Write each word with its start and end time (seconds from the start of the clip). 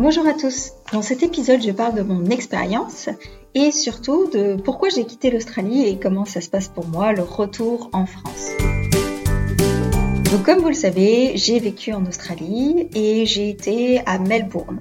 Bonjour 0.00 0.28
à 0.28 0.32
tous. 0.32 0.74
Dans 0.92 1.02
cet 1.02 1.24
épisode, 1.24 1.60
je 1.60 1.72
parle 1.72 1.96
de 1.96 2.02
mon 2.02 2.26
expérience 2.26 3.08
et 3.54 3.72
surtout 3.72 4.30
de 4.30 4.54
pourquoi 4.54 4.90
j'ai 4.90 5.04
quitté 5.04 5.28
l'Australie 5.28 5.88
et 5.88 5.98
comment 5.98 6.24
ça 6.24 6.40
se 6.40 6.48
passe 6.48 6.68
pour 6.68 6.86
moi 6.86 7.12
le 7.12 7.22
retour 7.22 7.90
en 7.92 8.06
France. 8.06 8.50
Donc 10.30 10.44
comme 10.44 10.60
vous 10.60 10.68
le 10.68 10.74
savez, 10.74 11.32
j'ai 11.34 11.58
vécu 11.58 11.92
en 11.92 12.06
Australie 12.06 12.88
et 12.94 13.26
j'ai 13.26 13.50
été 13.50 14.00
à 14.06 14.20
Melbourne. 14.20 14.78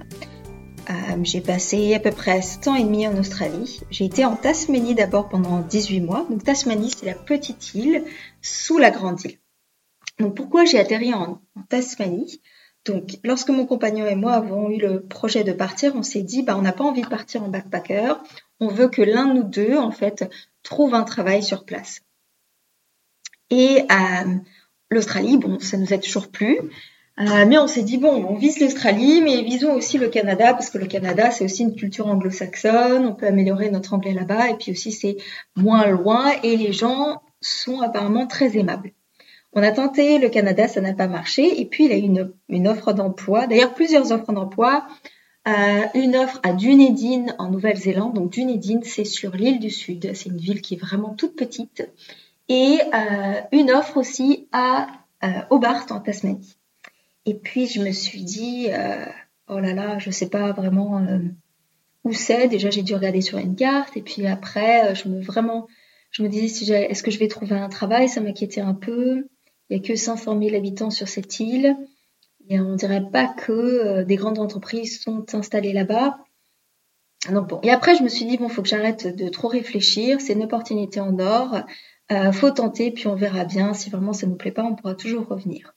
Euh, 0.92 0.94
j'ai 1.24 1.42
passé 1.42 1.96
à 1.96 2.00
peu 2.00 2.12
près 2.12 2.44
7 2.44 2.68
ans 2.68 2.76
et 2.76 2.84
demi 2.84 3.08
en 3.08 3.18
Australie. 3.18 3.82
J'ai 3.90 4.06
été 4.06 4.24
en 4.24 4.36
Tasmanie 4.36 4.94
d'abord 4.94 5.30
pendant 5.30 5.62
18 5.62 6.00
mois. 6.02 6.28
Donc 6.30 6.44
Tasmanie, 6.44 6.92
c'est 6.96 7.08
la 7.08 7.16
petite 7.16 7.74
île 7.74 8.04
sous 8.44 8.78
la 8.78 8.92
grande 8.92 9.20
île. 9.26 9.40
Donc 10.20 10.36
pourquoi 10.36 10.66
j'ai 10.66 10.78
atterri 10.78 11.12
en 11.16 11.42
Tasmanie? 11.70 12.40
Donc, 12.88 13.18
lorsque 13.24 13.50
mon 13.50 13.66
compagnon 13.66 14.08
et 14.08 14.16
moi 14.16 14.34
avons 14.34 14.70
eu 14.70 14.78
le 14.78 15.02
projet 15.02 15.44
de 15.44 15.52
partir, 15.52 15.96
on 15.96 16.04
s'est 16.04 16.24
dit, 16.24 16.44
bah, 16.44 16.58
on 16.58 16.62
n'a 16.62 16.72
pas 16.72 16.84
envie 16.84 17.02
de 17.02 17.08
partir 17.08 17.44
en 17.44 17.50
backpacker. 17.50 18.14
On 18.60 18.68
veut 18.68 18.88
que 18.88 19.02
l'un 19.02 19.26
de 19.28 19.34
nous 19.34 19.44
deux, 19.44 19.78
en 19.78 19.92
fait, 19.92 20.30
trouve 20.64 20.94
un 20.94 21.04
travail 21.04 21.44
sur 21.44 21.66
place. 21.66 22.02
Et 23.50 23.84
euh, 23.92 24.36
l'Australie, 24.90 25.38
bon, 25.38 25.60
ça 25.60 25.78
nous 25.78 25.94
a 25.94 25.98
toujours 25.98 26.30
plu. 26.30 26.60
Euh, 27.20 27.46
mais 27.48 27.58
on 27.58 27.68
s'est 27.68 27.84
dit, 27.84 27.98
bon, 27.98 28.26
on 28.26 28.36
vise 28.36 28.60
l'Australie, 28.60 29.22
mais 29.22 29.42
visons 29.42 29.74
aussi 29.74 29.98
le 29.98 30.08
Canada, 30.08 30.54
parce 30.54 30.70
que 30.70 30.78
le 30.78 30.86
Canada, 30.86 31.32
c'est 31.32 31.44
aussi 31.44 31.64
une 31.64 31.76
culture 31.76 32.08
anglo-saxonne, 32.08 33.06
on 33.06 33.16
peut 33.16 33.26
améliorer 33.26 33.72
notre 33.72 33.94
anglais 33.94 34.14
là-bas, 34.14 34.50
et 34.52 34.56
puis 34.56 34.72
aussi 34.72 34.92
c'est 34.92 35.18
moins 35.56 35.88
loin, 35.88 36.32
et 36.44 36.56
les 36.56 36.74
gens 36.74 37.24
sont 37.42 37.82
apparemment 37.82 38.28
très 38.28 38.56
aimables. 38.58 38.92
On 39.54 39.64
a 39.64 39.72
tenté 39.72 40.20
le 40.20 40.30
Canada, 40.30 40.68
ça 40.68 40.82
n'a 40.82 40.94
pas 40.94 41.08
marché. 41.08 41.60
Et 41.60 41.66
puis, 41.66 41.86
il 41.86 41.92
a 41.92 41.98
eu 41.98 42.32
une, 42.50 42.68
offre 42.68 42.94
d'emploi, 42.94 43.48
d'ailleurs 43.48 43.74
plusieurs 43.74 44.12
offres 44.12 44.32
d'emploi. 44.32 44.88
Euh, 45.48 45.86
une 45.94 46.18
offre 46.18 46.42
à 46.44 46.52
Dunedin 46.52 47.34
en 47.40 47.50
Nouvelle-Zélande. 47.50 48.14
Donc 48.14 48.32
Dunedin, 48.32 48.82
c'est 48.84 49.06
sur 49.06 49.34
l'île 49.34 49.60
du 49.60 49.70
Sud. 49.70 50.12
C'est 50.14 50.30
une 50.30 50.38
ville 50.38 50.62
qui 50.62 50.74
est 50.74 50.78
vraiment 50.78 51.14
toute 51.14 51.38
petite. 51.38 51.90
Et 52.50 52.80
euh, 52.94 53.42
une 53.54 53.72
offre 53.72 53.96
aussi 53.98 54.48
à 54.52 54.88
euh, 55.24 55.28
Hobart 55.50 55.86
en 55.92 56.02
Tasmanie. 56.02 56.58
Et 57.26 57.34
puis, 57.34 57.68
je 57.68 57.82
me 57.82 57.92
suis 57.92 58.24
dit, 58.24 58.68
oh 59.48 59.60
là 59.60 59.74
là, 59.74 60.00
je 60.00 60.10
ne 60.10 60.14
sais 60.14 60.30
pas 60.30 60.52
vraiment 60.52 61.06
où 62.04 62.14
c'est. 62.14 62.48
Déjà, 62.48 62.70
j'ai 62.70 62.84
dû 62.84 62.96
regarder 62.96 63.22
sur 63.22 63.38
une 63.38 63.56
carte. 63.56 63.96
Et 63.98 64.02
puis 64.02 64.28
après, 64.28 64.96
je 64.96 65.10
me 65.10 66.28
disais, 66.28 66.84
est-ce 66.90 67.04
que 67.04 67.12
je 67.12 67.20
vais 67.20 67.28
trouver 67.28 67.58
un 67.58 67.70
travail? 67.70 68.08
Ça 68.08 68.22
m'inquiétait 68.22 68.62
un 68.62 68.74
peu. 68.74 69.28
Il 69.70 69.78
n'y 69.78 69.84
a 69.84 69.88
que 69.88 69.96
500 69.96 70.40
000 70.42 70.56
habitants 70.56 70.92
sur 70.92 71.08
cette 71.08 71.40
île. 71.40 71.76
Et 72.50 72.60
on 72.60 72.72
ne 72.72 72.78
dirait 72.78 73.04
pas 73.12 73.28
que 73.28 73.52
euh, 73.52 74.04
des 74.06 74.16
grandes 74.16 74.40
entreprises 74.40 75.02
sont 75.02 75.26
installées 75.34 75.74
là-bas. 75.74 76.20
Donc 77.32 77.50
bon. 77.50 77.60
Et 77.64 77.72
après, 77.72 77.96
je 77.96 78.04
me 78.04 78.10
suis 78.10 78.26
dit, 78.26 78.38
bon, 78.38 78.48
faut 78.48 78.62
que 78.62 78.70
j'arrête 78.70 79.16
de 79.16 79.28
trop 79.30 79.48
réfléchir. 79.48 80.22
C'est 80.22 80.34
une 80.34 80.44
opportunité 80.44 81.00
en 81.00 81.20
or. 81.20 81.64
Euh, 82.12 82.32
faut 82.32 82.52
tenter, 82.52 82.92
puis 82.92 83.08
on 83.08 83.16
verra 83.16 83.46
bien. 83.46 83.74
Si 83.74 83.90
vraiment 83.90 84.14
ça 84.14 84.26
ne 84.26 84.32
nous 84.32 84.38
plaît 84.38 84.52
pas, 84.52 84.64
on 84.64 84.76
pourra 84.76 84.96
toujours 84.96 85.28
revenir. 85.28 85.76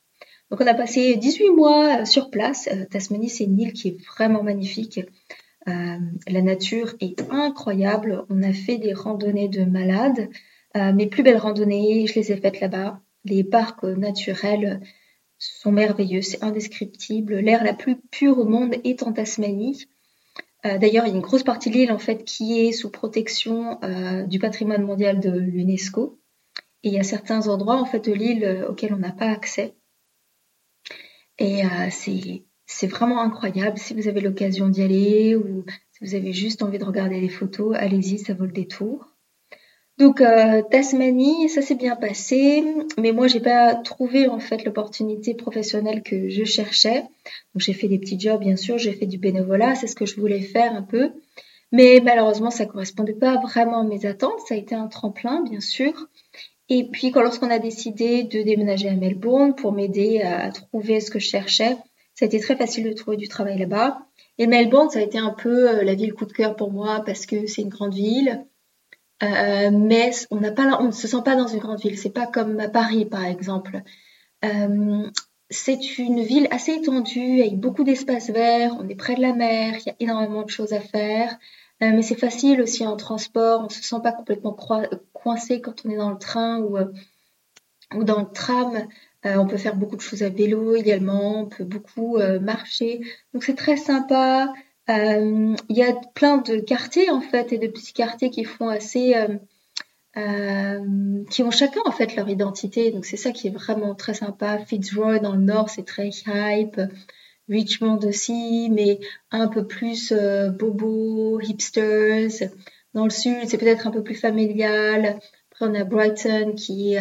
Donc 0.50 0.60
on 0.60 0.66
a 0.66 0.74
passé 0.74 1.16
18 1.16 1.50
mois 1.50 2.00
euh, 2.00 2.04
sur 2.04 2.30
place. 2.30 2.68
Euh, 2.72 2.84
Tasmanie, 2.90 3.28
c'est 3.28 3.44
une 3.44 3.58
île 3.58 3.72
qui 3.72 3.88
est 3.88 4.06
vraiment 4.06 4.42
magnifique. 4.42 5.00
la 5.66 6.42
nature 6.42 6.94
est 7.00 7.22
incroyable. 7.30 8.24
On 8.28 8.42
a 8.42 8.52
fait 8.52 8.78
des 8.78 8.92
randonnées 8.92 9.48
de 9.48 9.64
malades. 9.64 10.28
mes 10.74 11.06
plus 11.06 11.22
belles 11.22 11.36
randonnées, 11.36 12.06
je 12.06 12.14
les 12.14 12.32
ai 12.32 12.36
faites 12.36 12.60
là-bas. 12.60 13.00
Les 13.24 13.44
parcs 13.44 13.84
naturels 13.84 14.80
sont 15.38 15.72
merveilleux, 15.72 16.22
c'est 16.22 16.42
indescriptible. 16.44 17.36
L'air 17.36 17.64
la 17.64 17.74
plus 17.74 17.96
pure 17.96 18.38
au 18.38 18.44
monde 18.44 18.76
est 18.84 19.02
en 19.02 19.12
Tasmanie. 19.12 19.88
Euh, 20.66 20.78
d'ailleurs, 20.78 21.06
il 21.06 21.10
y 21.10 21.12
a 21.12 21.16
une 21.16 21.22
grosse 21.22 21.42
partie 21.42 21.70
de 21.70 21.74
l'île 21.74 21.92
en 21.92 21.98
fait 21.98 22.24
qui 22.24 22.60
est 22.60 22.72
sous 22.72 22.90
protection 22.90 23.82
euh, 23.82 24.24
du 24.24 24.38
patrimoine 24.38 24.82
mondial 24.82 25.18
de 25.18 25.30
l'UNESCO. 25.30 26.20
Et 26.82 26.88
il 26.88 26.94
y 26.94 26.98
a 26.98 27.02
certains 27.02 27.48
endroits 27.48 27.80
en 27.80 27.86
fait 27.86 28.06
de 28.08 28.12
l'île 28.12 28.44
euh, 28.44 28.68
auxquels 28.68 28.92
on 28.92 28.98
n'a 28.98 29.12
pas 29.12 29.30
accès. 29.30 29.74
Et 31.38 31.62
c'est 32.66 32.86
vraiment 32.86 33.22
incroyable. 33.22 33.78
Si 33.78 33.94
vous 33.94 34.08
avez 34.08 34.20
l'occasion 34.20 34.68
d'y 34.68 34.82
aller 34.82 35.36
ou 35.36 35.64
si 35.90 36.04
vous 36.04 36.14
avez 36.14 36.34
juste 36.34 36.62
envie 36.62 36.76
de 36.76 36.84
regarder 36.84 37.18
les 37.18 37.30
photos, 37.30 37.74
allez-y, 37.78 38.18
ça 38.18 38.34
vaut 38.34 38.44
le 38.44 38.52
détour. 38.52 39.06
Donc 40.00 40.22
euh, 40.22 40.62
Tasmanie, 40.70 41.50
ça 41.50 41.60
s'est 41.60 41.74
bien 41.74 41.94
passé, 41.94 42.64
mais 42.96 43.12
moi 43.12 43.26
j'ai 43.28 43.38
pas 43.38 43.74
trouvé 43.74 44.28
en 44.28 44.40
fait 44.40 44.64
l'opportunité 44.64 45.34
professionnelle 45.34 46.02
que 46.02 46.30
je 46.30 46.42
cherchais. 46.44 47.02
Donc 47.02 47.58
j'ai 47.58 47.74
fait 47.74 47.86
des 47.86 47.98
petits 47.98 48.18
jobs 48.18 48.40
bien 48.40 48.56
sûr, 48.56 48.78
j'ai 48.78 48.92
fait 48.92 49.04
du 49.04 49.18
bénévolat, 49.18 49.74
c'est 49.74 49.86
ce 49.86 49.94
que 49.94 50.06
je 50.06 50.18
voulais 50.18 50.40
faire 50.40 50.74
un 50.74 50.80
peu, 50.80 51.12
mais 51.70 52.00
malheureusement 52.02 52.50
ça 52.50 52.64
correspondait 52.64 53.12
pas 53.12 53.36
vraiment 53.42 53.82
à 53.82 53.84
mes 53.84 54.06
attentes. 54.06 54.40
Ça 54.48 54.54
a 54.54 54.56
été 54.56 54.74
un 54.74 54.86
tremplin 54.86 55.42
bien 55.42 55.60
sûr. 55.60 55.92
Et 56.70 56.84
puis 56.84 57.10
quand 57.10 57.20
lorsqu'on 57.20 57.50
a 57.50 57.58
décidé 57.58 58.22
de 58.22 58.40
déménager 58.40 58.88
à 58.88 58.94
Melbourne 58.96 59.54
pour 59.54 59.72
m'aider 59.72 60.22
à 60.22 60.50
trouver 60.50 61.00
ce 61.00 61.10
que 61.10 61.18
je 61.18 61.28
cherchais, 61.28 61.76
ça 62.14 62.24
a 62.24 62.26
été 62.26 62.40
très 62.40 62.56
facile 62.56 62.84
de 62.84 62.94
trouver 62.94 63.18
du 63.18 63.28
travail 63.28 63.58
là-bas. 63.58 63.98
Et 64.38 64.46
Melbourne, 64.46 64.88
ça 64.88 65.00
a 65.00 65.02
été 65.02 65.18
un 65.18 65.34
peu 65.34 65.68
euh, 65.68 65.82
la 65.82 65.94
ville 65.94 66.14
coup 66.14 66.24
de 66.24 66.32
cœur 66.32 66.56
pour 66.56 66.72
moi 66.72 67.02
parce 67.04 67.26
que 67.26 67.46
c'est 67.46 67.60
une 67.60 67.68
grande 67.68 67.92
ville. 67.92 68.46
Euh, 69.22 69.70
mais 69.70 70.10
on 70.30 70.36
ne 70.40 70.90
se 70.92 71.06
sent 71.06 71.22
pas 71.24 71.36
dans 71.36 71.46
une 71.46 71.58
grande 71.58 71.80
ville. 71.80 71.98
C'est 71.98 72.10
pas 72.10 72.26
comme 72.26 72.58
à 72.60 72.68
Paris, 72.68 73.04
par 73.04 73.24
exemple. 73.24 73.82
Euh, 74.44 75.10
c'est 75.50 75.98
une 75.98 76.22
ville 76.22 76.48
assez 76.50 76.72
étendue, 76.72 77.40
avec 77.40 77.58
beaucoup 77.58 77.84
d'espaces 77.84 78.30
verts. 78.30 78.74
On 78.78 78.88
est 78.88 78.94
près 78.94 79.16
de 79.16 79.20
la 79.20 79.34
mer, 79.34 79.74
il 79.78 79.88
y 79.88 79.90
a 79.90 79.96
énormément 80.00 80.42
de 80.42 80.50
choses 80.50 80.72
à 80.72 80.80
faire. 80.80 81.32
Euh, 81.82 81.90
mais 81.92 82.02
c'est 82.02 82.18
facile 82.18 82.62
aussi 82.62 82.86
en 82.86 82.96
transport. 82.96 83.62
On 83.64 83.68
se 83.68 83.82
sent 83.82 84.00
pas 84.02 84.12
complètement 84.12 84.56
coincé 85.12 85.60
quand 85.60 85.84
on 85.84 85.90
est 85.90 85.96
dans 85.96 86.10
le 86.10 86.18
train 86.18 86.60
ou 86.60 88.04
dans 88.04 88.20
le 88.20 88.32
tram. 88.32 88.86
on 89.24 89.46
peut 89.46 89.56
faire 89.58 89.76
beaucoup 89.76 89.96
de 89.96 90.00
choses 90.00 90.22
à 90.22 90.28
vélo 90.30 90.76
également. 90.76 91.40
On 91.40 91.46
peut 91.46 91.64
beaucoup 91.64 92.18
marcher. 92.40 93.00
Donc 93.34 93.44
c'est 93.44 93.56
très 93.56 93.76
sympa. 93.76 94.52
Euh, 94.90 95.54
il 95.68 95.76
y 95.76 95.82
a 95.82 95.94
plein 96.14 96.38
de 96.38 96.56
quartiers 96.56 97.10
en 97.10 97.20
fait 97.20 97.52
et 97.52 97.58
de 97.58 97.68
petits 97.68 97.92
quartiers 97.92 98.30
qui 98.30 98.44
font 98.44 98.68
assez, 98.68 99.14
euh, 99.14 99.36
euh, 100.16 101.24
qui 101.30 101.42
ont 101.44 101.52
chacun 101.52 101.80
en 101.84 101.92
fait 101.92 102.16
leur 102.16 102.28
identité. 102.28 102.90
Donc 102.90 103.04
c'est 103.04 103.16
ça 103.16 103.30
qui 103.30 103.48
est 103.48 103.52
vraiment 103.52 103.94
très 103.94 104.14
sympa. 104.14 104.58
Fitzroy 104.58 105.20
dans 105.20 105.32
le 105.32 105.42
nord 105.42 105.70
c'est 105.70 105.86
très 105.86 106.10
hype. 106.26 106.80
Richmond 107.48 107.98
aussi, 108.04 108.68
mais 108.70 109.00
un 109.32 109.48
peu 109.48 109.66
plus 109.66 110.12
bobo, 110.12 111.40
hipsters. 111.40 112.48
Dans 112.94 113.04
le 113.04 113.10
sud, 113.10 113.48
c'est 113.48 113.58
peut-être 113.58 113.88
un 113.88 113.90
peu 113.90 114.04
plus 114.04 114.14
familial. 114.14 115.18
Après, 115.50 115.66
on 115.66 115.74
a 115.74 115.82
Brighton 115.82 116.54
qui 116.54 116.94
est 116.94 117.00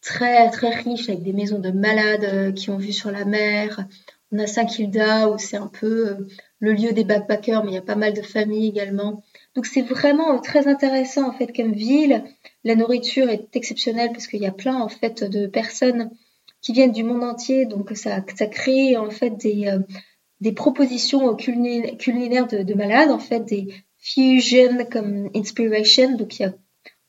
très 0.00 0.48
très 0.50 0.70
riche 0.70 1.08
avec 1.08 1.24
des 1.24 1.32
maisons 1.32 1.58
de 1.58 1.72
malades 1.72 2.54
qui 2.54 2.70
ont 2.70 2.78
vu 2.78 2.92
sur 2.92 3.10
la 3.10 3.24
mer. 3.24 3.84
On 4.34 4.38
a 4.40 4.48
Saint 4.48 4.66
Kilda 4.66 5.30
où 5.30 5.38
c'est 5.38 5.56
un 5.56 5.68
peu 5.68 6.26
le 6.58 6.72
lieu 6.72 6.90
des 6.90 7.04
backpackers, 7.04 7.62
mais 7.62 7.70
il 7.70 7.74
y 7.74 7.78
a 7.78 7.82
pas 7.82 7.94
mal 7.94 8.14
de 8.14 8.22
familles 8.22 8.68
également. 8.68 9.22
Donc 9.54 9.64
c'est 9.64 9.82
vraiment 9.82 10.40
très 10.40 10.66
intéressant 10.66 11.28
en 11.28 11.32
fait 11.32 11.54
comme 11.54 11.72
ville. 11.72 12.24
La 12.64 12.74
nourriture 12.74 13.28
est 13.28 13.54
exceptionnelle 13.54 14.10
parce 14.10 14.26
qu'il 14.26 14.42
y 14.42 14.46
a 14.46 14.50
plein 14.50 14.80
en 14.80 14.88
fait 14.88 15.22
de 15.22 15.46
personnes 15.46 16.10
qui 16.62 16.72
viennent 16.72 16.90
du 16.90 17.04
monde 17.04 17.22
entier, 17.22 17.64
donc 17.66 17.92
ça, 17.94 18.20
crée 18.22 18.96
en 18.96 19.08
fait 19.10 19.30
des, 19.30 19.68
euh, 19.68 20.52
propositions 20.52 21.36
culinaires 21.36 22.48
de, 22.48 22.64
de, 22.64 22.74
malades, 22.74 23.12
en 23.12 23.20
fait 23.20 23.40
des 23.40 23.68
fusion 23.98 24.84
comme 24.90 25.30
inspiration. 25.36 26.16
Donc 26.16 26.40
il 26.40 26.42
y 26.42 26.46
a, 26.46 26.54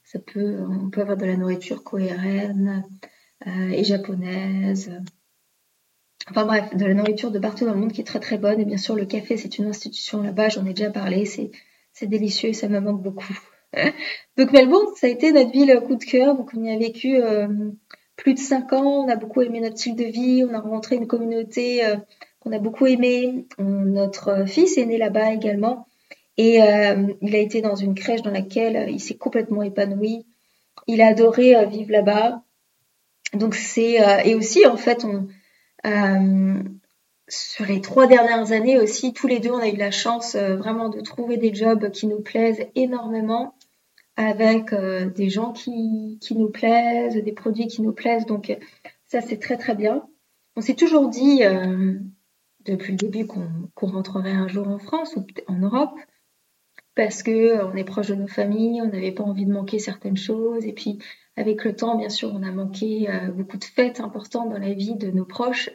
ça 0.03 0.19
peut, 0.19 0.59
on 0.69 0.91
peut 0.91 1.01
avoir 1.01 1.17
de 1.17 1.25
la 1.25 1.37
nourriture 1.37 1.83
coréenne 1.83 2.83
euh, 3.47 3.69
et 3.69 3.83
japonaise. 3.83 4.91
Enfin 6.29 6.45
bref, 6.45 6.75
de 6.75 6.85
la 6.85 6.93
nourriture 6.95 7.29
de 7.29 7.37
partout 7.37 7.65
dans 7.65 7.73
le 7.73 7.79
monde 7.79 7.91
qui 7.91 8.01
est 8.01 8.05
très 8.05 8.19
très 8.19 8.37
bonne. 8.37 8.59
Et 8.59 8.65
bien 8.65 8.77
sûr, 8.77 8.95
le 8.95 9.05
café, 9.05 9.37
c'est 9.37 9.57
une 9.57 9.67
institution 9.67 10.23
là-bas, 10.23 10.49
j'en 10.49 10.65
ai 10.65 10.73
déjà 10.73 10.89
parlé, 10.89 11.25
c'est, 11.25 11.51
c'est 11.93 12.07
délicieux 12.07 12.49
et 12.49 12.53
ça 12.53 12.67
me 12.67 12.79
manque 12.79 13.01
beaucoup. 13.01 13.37
donc 14.37 14.51
Melbourne, 14.51 14.87
ça 14.95 15.07
a 15.07 15.09
été 15.09 15.31
notre 15.31 15.51
ville 15.51 15.79
coup 15.85 15.95
de 15.95 16.03
cœur. 16.03 16.35
Donc 16.35 16.51
on 16.55 16.63
y 16.63 16.71
a 16.71 16.77
vécu 16.77 17.17
euh, 17.17 17.47
plus 18.15 18.33
de 18.33 18.39
cinq 18.39 18.73
ans, 18.73 19.05
on 19.05 19.09
a 19.09 19.15
beaucoup 19.15 19.41
aimé 19.41 19.59
notre 19.59 19.77
style 19.77 19.95
de 19.95 20.05
vie, 20.05 20.43
on 20.49 20.53
a 20.53 20.59
rencontré 20.59 20.95
une 20.95 21.07
communauté 21.07 21.85
euh, 21.85 21.95
qu'on 22.39 22.51
a 22.51 22.59
beaucoup 22.59 22.87
aimé. 22.87 23.45
notre 23.59 24.47
fils 24.47 24.77
est 24.77 24.85
né 24.85 24.97
là-bas 24.97 25.31
également. 25.31 25.87
Et 26.37 26.61
euh, 26.61 27.13
il 27.21 27.35
a 27.35 27.39
été 27.39 27.61
dans 27.61 27.75
une 27.75 27.95
crèche 27.95 28.23
dans 28.23 28.31
laquelle 28.31 28.89
il 28.89 28.99
s'est 28.99 29.15
complètement 29.15 29.61
épanoui. 29.61 30.25
Il 30.87 31.01
a 31.01 31.07
adoré 31.07 31.65
vivre 31.67 31.91
là-bas. 31.91 32.41
Donc 33.33 33.53
c'est 33.55 33.97
et 34.25 34.35
aussi 34.35 34.65
en 34.65 34.77
fait 34.77 35.03
on 35.03 35.15
euh, 35.15 35.19
sur 37.27 37.65
les 37.65 37.81
trois 37.81 38.07
dernières 38.07 38.51
années 38.51 38.79
aussi, 38.79 39.13
tous 39.13 39.27
les 39.27 39.39
deux, 39.39 39.51
on 39.51 39.59
a 39.59 39.67
eu 39.67 39.77
la 39.77 39.91
chance 39.91 40.35
euh, 40.35 40.55
vraiment 40.55 40.89
de 40.89 41.01
trouver 41.01 41.37
des 41.37 41.53
jobs 41.53 41.89
qui 41.89 42.07
nous 42.07 42.21
plaisent 42.21 42.65
énormément, 42.75 43.55
avec 44.15 44.73
euh, 44.73 45.09
des 45.09 45.29
gens 45.29 45.51
qui, 45.51 46.19
qui, 46.21 46.35
nous 46.35 46.49
plaisent, 46.49 47.15
des 47.15 47.31
produits 47.31 47.67
qui 47.67 47.81
nous 47.81 47.93
plaisent. 47.93 48.25
Donc 48.25 48.55
ça, 49.05 49.21
c'est 49.21 49.37
très 49.37 49.57
très 49.57 49.75
bien. 49.75 50.07
On 50.55 50.61
s'est 50.61 50.75
toujours 50.75 51.09
dit, 51.09 51.41
depuis 52.63 52.93
le 52.93 52.97
début 52.97 53.27
qu'on 53.27 53.87
rentrerait 53.87 54.31
un 54.31 54.47
jour 54.47 54.67
en 54.67 54.79
France 54.79 55.15
ou 55.15 55.25
en 55.47 55.57
Europe 55.57 55.97
parce 56.95 57.23
que 57.23 57.31
euh, 57.31 57.67
on 57.67 57.75
est 57.75 57.83
proche 57.83 58.07
de 58.07 58.15
nos 58.15 58.27
familles, 58.27 58.81
on 58.81 58.87
n'avait 58.87 59.11
pas 59.11 59.23
envie 59.23 59.45
de 59.45 59.51
manquer 59.51 59.79
certaines 59.79 60.17
choses. 60.17 60.65
Et 60.65 60.73
puis, 60.73 60.97
avec 61.35 61.63
le 61.63 61.75
temps, 61.75 61.97
bien 61.97 62.09
sûr, 62.09 62.31
on 62.33 62.43
a 62.43 62.51
manqué 62.51 63.09
euh, 63.09 63.31
beaucoup 63.31 63.57
de 63.57 63.63
fêtes 63.63 63.99
importantes 63.99 64.49
dans 64.49 64.57
la 64.57 64.73
vie 64.73 64.95
de 64.95 65.11
nos 65.11 65.25
proches. 65.25 65.69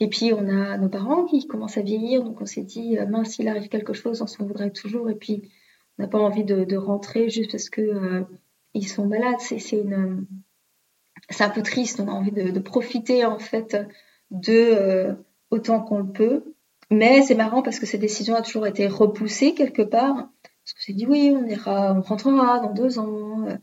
Et 0.00 0.08
puis, 0.08 0.32
on 0.32 0.48
a 0.48 0.76
nos 0.76 0.88
parents 0.88 1.24
qui 1.24 1.46
commencent 1.46 1.78
à 1.78 1.82
vieillir, 1.82 2.22
donc 2.22 2.40
on 2.40 2.46
s'est 2.46 2.64
dit, 2.64 2.98
euh, 2.98 3.06
mince, 3.06 3.30
s'il 3.30 3.48
arrive 3.48 3.68
quelque 3.68 3.94
chose, 3.94 4.20
on 4.20 4.26
s'en 4.26 4.46
voudrait 4.46 4.70
toujours. 4.70 5.08
Et 5.08 5.14
puis, 5.14 5.50
on 5.98 6.02
n'a 6.02 6.08
pas 6.08 6.18
envie 6.18 6.44
de, 6.44 6.76
rentrer 6.76 7.30
juste 7.30 7.52
parce 7.52 7.70
que 7.70 8.26
ils 8.74 8.86
sont 8.86 9.06
malades. 9.06 9.40
C'est 9.40 9.84
un 11.40 11.48
peu 11.48 11.62
triste. 11.62 12.00
On 12.00 12.08
a 12.08 12.12
envie 12.12 12.32
de, 12.32 12.58
profiter 12.58 13.24
en 13.24 13.38
fait 13.38 13.78
de 14.30 15.16
autant 15.50 15.80
qu'on 15.80 16.00
le 16.00 16.12
peut 16.12 16.56
mais 16.90 17.22
c'est 17.22 17.34
marrant 17.34 17.62
parce 17.62 17.78
que 17.78 17.86
cette 17.86 18.00
décision 18.00 18.34
a 18.36 18.42
toujours 18.42 18.66
été 18.66 18.86
repoussée 18.86 19.54
quelque 19.54 19.82
part. 19.82 20.14
Parce 20.14 20.74
qu'on 20.74 20.80
s'est 20.80 20.92
dit 20.92 21.06
oui, 21.06 21.34
on 21.34 21.46
ira, 21.46 21.94
on 21.94 22.00
rentrera 22.00 22.60
dans 22.60 22.72
deux 22.72 22.98
ans, 22.98 23.46
euh, 23.46 23.56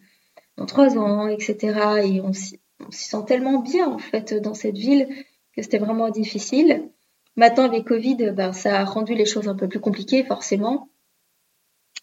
dans 0.57 0.65
trois 0.65 0.97
ans, 0.97 1.27
etc. 1.27 2.01
Et 2.03 2.21
on 2.21 2.33
s'y 2.33 2.59
sent 2.91 3.23
tellement 3.27 3.59
bien 3.59 3.87
en 3.87 3.97
fait 3.97 4.33
dans 4.33 4.53
cette 4.53 4.77
ville 4.77 5.07
que 5.55 5.61
c'était 5.61 5.77
vraiment 5.77 6.09
difficile. 6.09 6.89
Maintenant, 7.35 7.65
avec 7.65 7.85
Covid, 7.85 8.31
ben, 8.31 8.53
ça 8.53 8.79
a 8.79 8.85
rendu 8.85 9.15
les 9.15 9.25
choses 9.25 9.47
un 9.47 9.55
peu 9.55 9.67
plus 9.67 9.79
compliquées 9.79 10.23
forcément. 10.23 10.89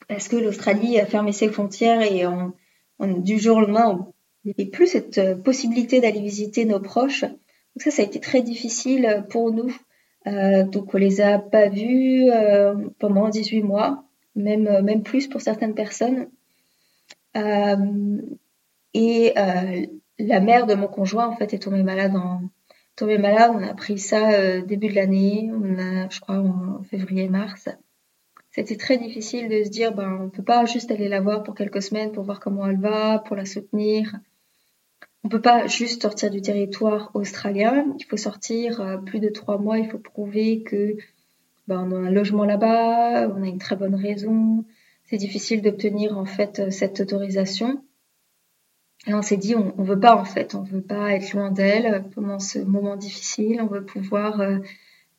Parce 0.08 0.29
que 0.29 0.37
l'Australie 0.37 0.99
a 0.99 1.06
fermé 1.06 1.32
ses 1.32 1.49
frontières 1.49 2.02
et 2.02 2.25
du 3.00 3.38
jour 3.38 3.58
au 3.58 3.61
lendemain, 3.61 4.08
il 4.44 4.49
n'y 4.49 4.55
avait 4.58 4.70
plus 4.70 4.87
cette 4.87 5.19
euh, 5.19 5.37
possibilité 5.37 6.00
d'aller 6.00 6.20
visiter 6.20 6.64
nos 6.64 6.81
proches. 6.81 7.23
Donc 7.23 7.82
ça, 7.82 7.91
ça 7.91 8.02
a 8.02 8.05
été 8.05 8.20
très 8.20 8.43
difficile 8.43 9.25
pour 9.31 9.52
nous 9.52 9.73
euh, 10.26 10.64
donc 10.64 10.93
on 10.94 10.99
les 10.99 11.20
a 11.20 11.38
pas 11.38 11.69
vus 11.69 12.31
euh, 12.31 12.75
pendant 12.99 13.29
18 13.29 13.62
mois, 13.62 14.05
même, 14.35 14.82
même 14.82 15.02
plus 15.02 15.29
pour 15.29 15.41
certaines 15.41 15.75
personnes. 15.75 16.29
Et 18.94 19.34
la 20.19 20.40
mère 20.40 20.66
de 20.66 20.75
mon 20.75 20.88
conjoint 20.88 21.28
en 21.28 21.37
fait 21.37 21.54
est 21.54 21.60
tombée 21.60 21.82
malade 21.82 22.16
en 22.16 22.42
tombée 22.96 23.19
malade. 23.19 23.52
On 23.54 23.62
a 23.62 23.70
appris 23.70 23.98
ça 23.98 24.60
début 24.60 24.88
de 24.88 24.94
l'année, 24.94 25.50
on 25.52 25.78
a, 25.78 26.08
je 26.08 26.20
crois 26.20 26.37
en 26.37 26.82
février-mars. 26.84 27.69
C'était 28.52 28.76
très 28.76 28.98
difficile 28.98 29.48
de 29.48 29.62
se 29.64 29.70
dire 29.70 29.92
ben 29.94 30.19
on 30.22 30.28
peut 30.28 30.42
pas 30.42 30.64
juste 30.66 30.90
aller 30.90 31.08
la 31.08 31.20
voir 31.20 31.42
pour 31.42 31.54
quelques 31.54 31.82
semaines 31.82 32.12
pour 32.12 32.25
voir 32.25 32.40
comment 32.40 32.66
elle 32.66 32.81
va, 32.81 33.20
pour 33.20 33.37
la 33.37 33.44
soutenir 33.44 34.20
on 35.22 35.28
peut 35.28 35.40
pas 35.40 35.66
juste 35.66 36.02
sortir 36.02 36.31
du 36.31 36.40
territoire 36.40 37.10
australien. 37.14 37.84
Il 37.98 38.04
faut 38.04 38.16
sortir 38.16 38.81
euh, 38.81 38.96
plus 38.96 39.20
de 39.20 39.28
trois 39.28 39.58
mois. 39.58 39.78
Il 39.78 39.88
faut 39.88 39.98
prouver 39.98 40.62
que 40.62 40.96
ben, 41.69 41.87
on 41.87 41.94
a 41.94 42.08
un 42.08 42.10
logement 42.10 42.44
là-bas, 42.44 43.28
on 43.28 43.42
a 43.42 43.46
une 43.46 43.58
très 43.58 43.76
bonne 43.76 43.94
raison. 43.94 44.64
C'est 45.04 45.19
difficile 45.19 45.60
d'obtenir 45.62 46.16
en 46.16 46.25
fait 46.25 46.58
euh, 46.60 46.70
cette 46.70 47.00
autorisation. 47.00 47.84
Et 49.06 49.14
on 49.14 49.23
s'est 49.23 49.38
dit, 49.38 49.55
on, 49.55 49.75
on 49.79 49.82
veut 49.82 49.99
pas 49.99 50.17
en 50.17 50.25
fait, 50.25 50.55
on 50.55 50.62
veut 50.62 50.82
pas 50.82 51.12
être 51.14 51.32
loin 51.32 51.50
d'elle 51.50 52.05
pendant 52.14 52.38
ce 52.38 52.58
moment 52.58 52.97
difficile. 52.97 53.61
On 53.62 53.67
veut 53.67 53.85
pouvoir 53.85 54.41
euh, 54.41 54.58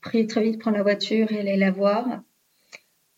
très 0.01 0.23
vite 0.23 0.59
prendre 0.59 0.77
la 0.77 0.83
voiture 0.83 1.31
et 1.31 1.39
aller 1.39 1.57
la 1.57 1.71
voir. 1.71 2.21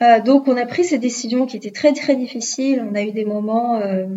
Euh, 0.02 0.22
donc 0.22 0.48
on 0.48 0.56
a 0.58 0.66
pris 0.66 0.86
ces 0.86 1.00
décisions 1.00 1.46
qui 1.46 1.58
étaient 1.58 1.72
très 1.72 1.94
très 1.94 2.16
difficiles. 2.16 2.86
On 2.90 2.96
a 2.96 3.04
eu 3.04 3.12
des 3.12 3.26
moments 3.26 3.76
euh, 3.82 4.08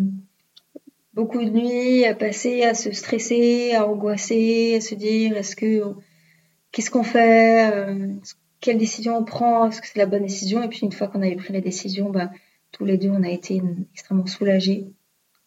beaucoup 1.13 1.43
de 1.43 1.49
nuits 1.49 2.05
à 2.05 2.15
passer 2.15 2.63
à 2.63 2.73
se 2.73 2.91
stresser, 2.91 3.73
à 3.73 3.85
angoisser, 3.85 4.75
à 4.77 4.81
se 4.81 4.95
dire 4.95 5.35
est-ce 5.35 5.55
que 5.55 5.83
qu'est-ce 6.71 6.91
qu'on 6.91 7.03
fait, 7.03 7.73
quelle 8.61 8.77
décision 8.77 9.17
on 9.17 9.23
prend, 9.23 9.67
est-ce 9.67 9.81
que 9.81 9.87
c'est 9.87 9.97
la 9.97 10.05
bonne 10.05 10.23
décision? 10.23 10.63
Et 10.63 10.67
puis 10.67 10.81
une 10.83 10.91
fois 10.91 11.07
qu'on 11.07 11.21
avait 11.21 11.35
pris 11.35 11.53
la 11.53 11.61
décision, 11.61 12.09
bah, 12.09 12.29
tous 12.71 12.85
les 12.85 12.97
deux 12.97 13.09
on 13.09 13.23
a 13.23 13.29
été 13.29 13.61
extrêmement 13.93 14.27
soulagés. 14.27 14.87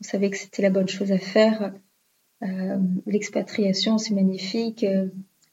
On 0.01 0.05
savait 0.05 0.31
que 0.31 0.37
c'était 0.37 0.63
la 0.63 0.71
bonne 0.71 0.89
chose 0.89 1.13
à 1.13 1.19
faire. 1.19 1.73
Euh, 2.43 2.79
l'expatriation 3.07 3.99
c'est 3.99 4.15
magnifique, 4.15 4.87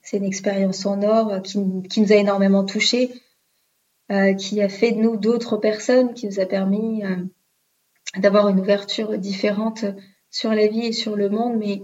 c'est 0.02 0.18
une 0.18 0.24
expérience 0.24 0.86
en 0.86 1.02
or 1.04 1.42
qui, 1.42 1.60
qui 1.90 2.02
nous 2.02 2.12
a 2.14 2.16
énormément 2.16 2.64
touchés, 2.64 3.12
euh, 4.12 4.34
qui 4.34 4.62
a 4.62 4.70
fait 4.70 4.94
de 4.94 5.00
nous 5.00 5.18
d'autres 5.18 5.58
personnes, 5.58 6.14
qui 6.14 6.28
nous 6.28 6.40
a 6.40 6.46
permis 6.46 7.04
d'avoir 8.18 8.48
une 8.48 8.60
ouverture 8.60 9.18
différente 9.18 9.84
sur 10.30 10.54
la 10.54 10.68
vie 10.68 10.86
et 10.86 10.94
sur 10.94 11.16
le 11.16 11.30
monde, 11.30 11.58
mais 11.58 11.82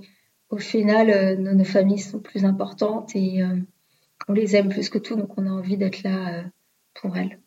au 0.53 0.57
final, 0.57 1.09
euh, 1.09 1.35
nos, 1.35 1.63
familles 1.63 1.99
sont 1.99 2.19
plus 2.19 2.45
importantes 2.45 3.15
et 3.15 3.41
euh, 3.41 3.57
on 4.27 4.33
les 4.33 4.55
aime 4.55 4.69
plus 4.69 4.89
que 4.89 4.99
tout, 4.99 5.15
donc 5.15 5.35
on 5.37 5.47
a 5.47 5.49
envie 5.49 5.77
d'être 5.77 6.03
là 6.03 6.39
euh, 6.39 6.43
pour 6.93 7.17
elles. 7.17 7.39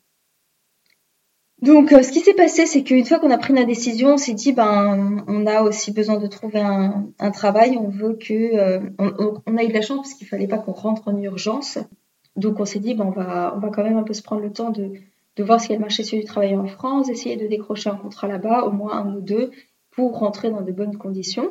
Donc, 1.62 1.90
ce 1.90 2.12
qui 2.12 2.20
s'est 2.20 2.34
passé, 2.34 2.66
c'est 2.66 2.82
qu'une 2.82 3.04
fois 3.04 3.18
qu'on 3.18 3.30
a 3.30 3.38
pris 3.38 3.54
la 3.54 3.64
décision, 3.64 4.14
on 4.14 4.16
s'est 4.18 4.34
dit, 4.34 4.52
ben, 4.52 5.24
on 5.26 5.46
a 5.46 5.62
aussi 5.62 5.90
besoin 5.90 6.18
de 6.18 6.26
trouver 6.26 6.60
un, 6.60 7.30
travail. 7.30 7.78
On 7.78 7.88
veut 7.88 8.14
que, 8.14 8.80
on, 8.98 9.56
a 9.56 9.64
eu 9.64 9.68
de 9.68 9.72
la 9.72 9.80
chance 9.80 10.08
parce 10.08 10.14
qu'il 10.14 10.26
fallait 10.26 10.48
pas 10.48 10.58
qu'on 10.58 10.72
rentre 10.72 11.08
en 11.08 11.16
urgence. 11.16 11.78
Donc, 12.36 12.60
on 12.60 12.66
s'est 12.66 12.78
dit, 12.78 12.94
ben, 12.94 13.06
on 13.06 13.10
va, 13.10 13.54
on 13.56 13.60
va 13.60 13.70
quand 13.70 13.82
même 13.82 13.96
un 13.96 14.02
peu 14.02 14.12
se 14.12 14.22
prendre 14.22 14.42
le 14.42 14.52
temps 14.52 14.70
de, 14.70 14.92
de 15.36 15.44
voir 15.44 15.60
si 15.60 15.72
elle 15.72 15.80
marchait 15.80 16.04
sur 16.04 16.18
du 16.18 16.24
travail 16.24 16.56
en 16.56 16.66
France, 16.66 17.08
essayer 17.08 17.36
de 17.36 17.46
décrocher 17.46 17.90
un 17.90 17.96
contrat 17.96 18.26
là-bas, 18.26 18.64
au 18.64 18.72
moins 18.72 18.98
un 18.98 19.14
ou 19.14 19.20
deux, 19.20 19.50
pour 19.90 20.18
rentrer 20.18 20.50
dans 20.50 20.62
de 20.62 20.72
bonnes 20.72 20.96
conditions. 20.96 21.50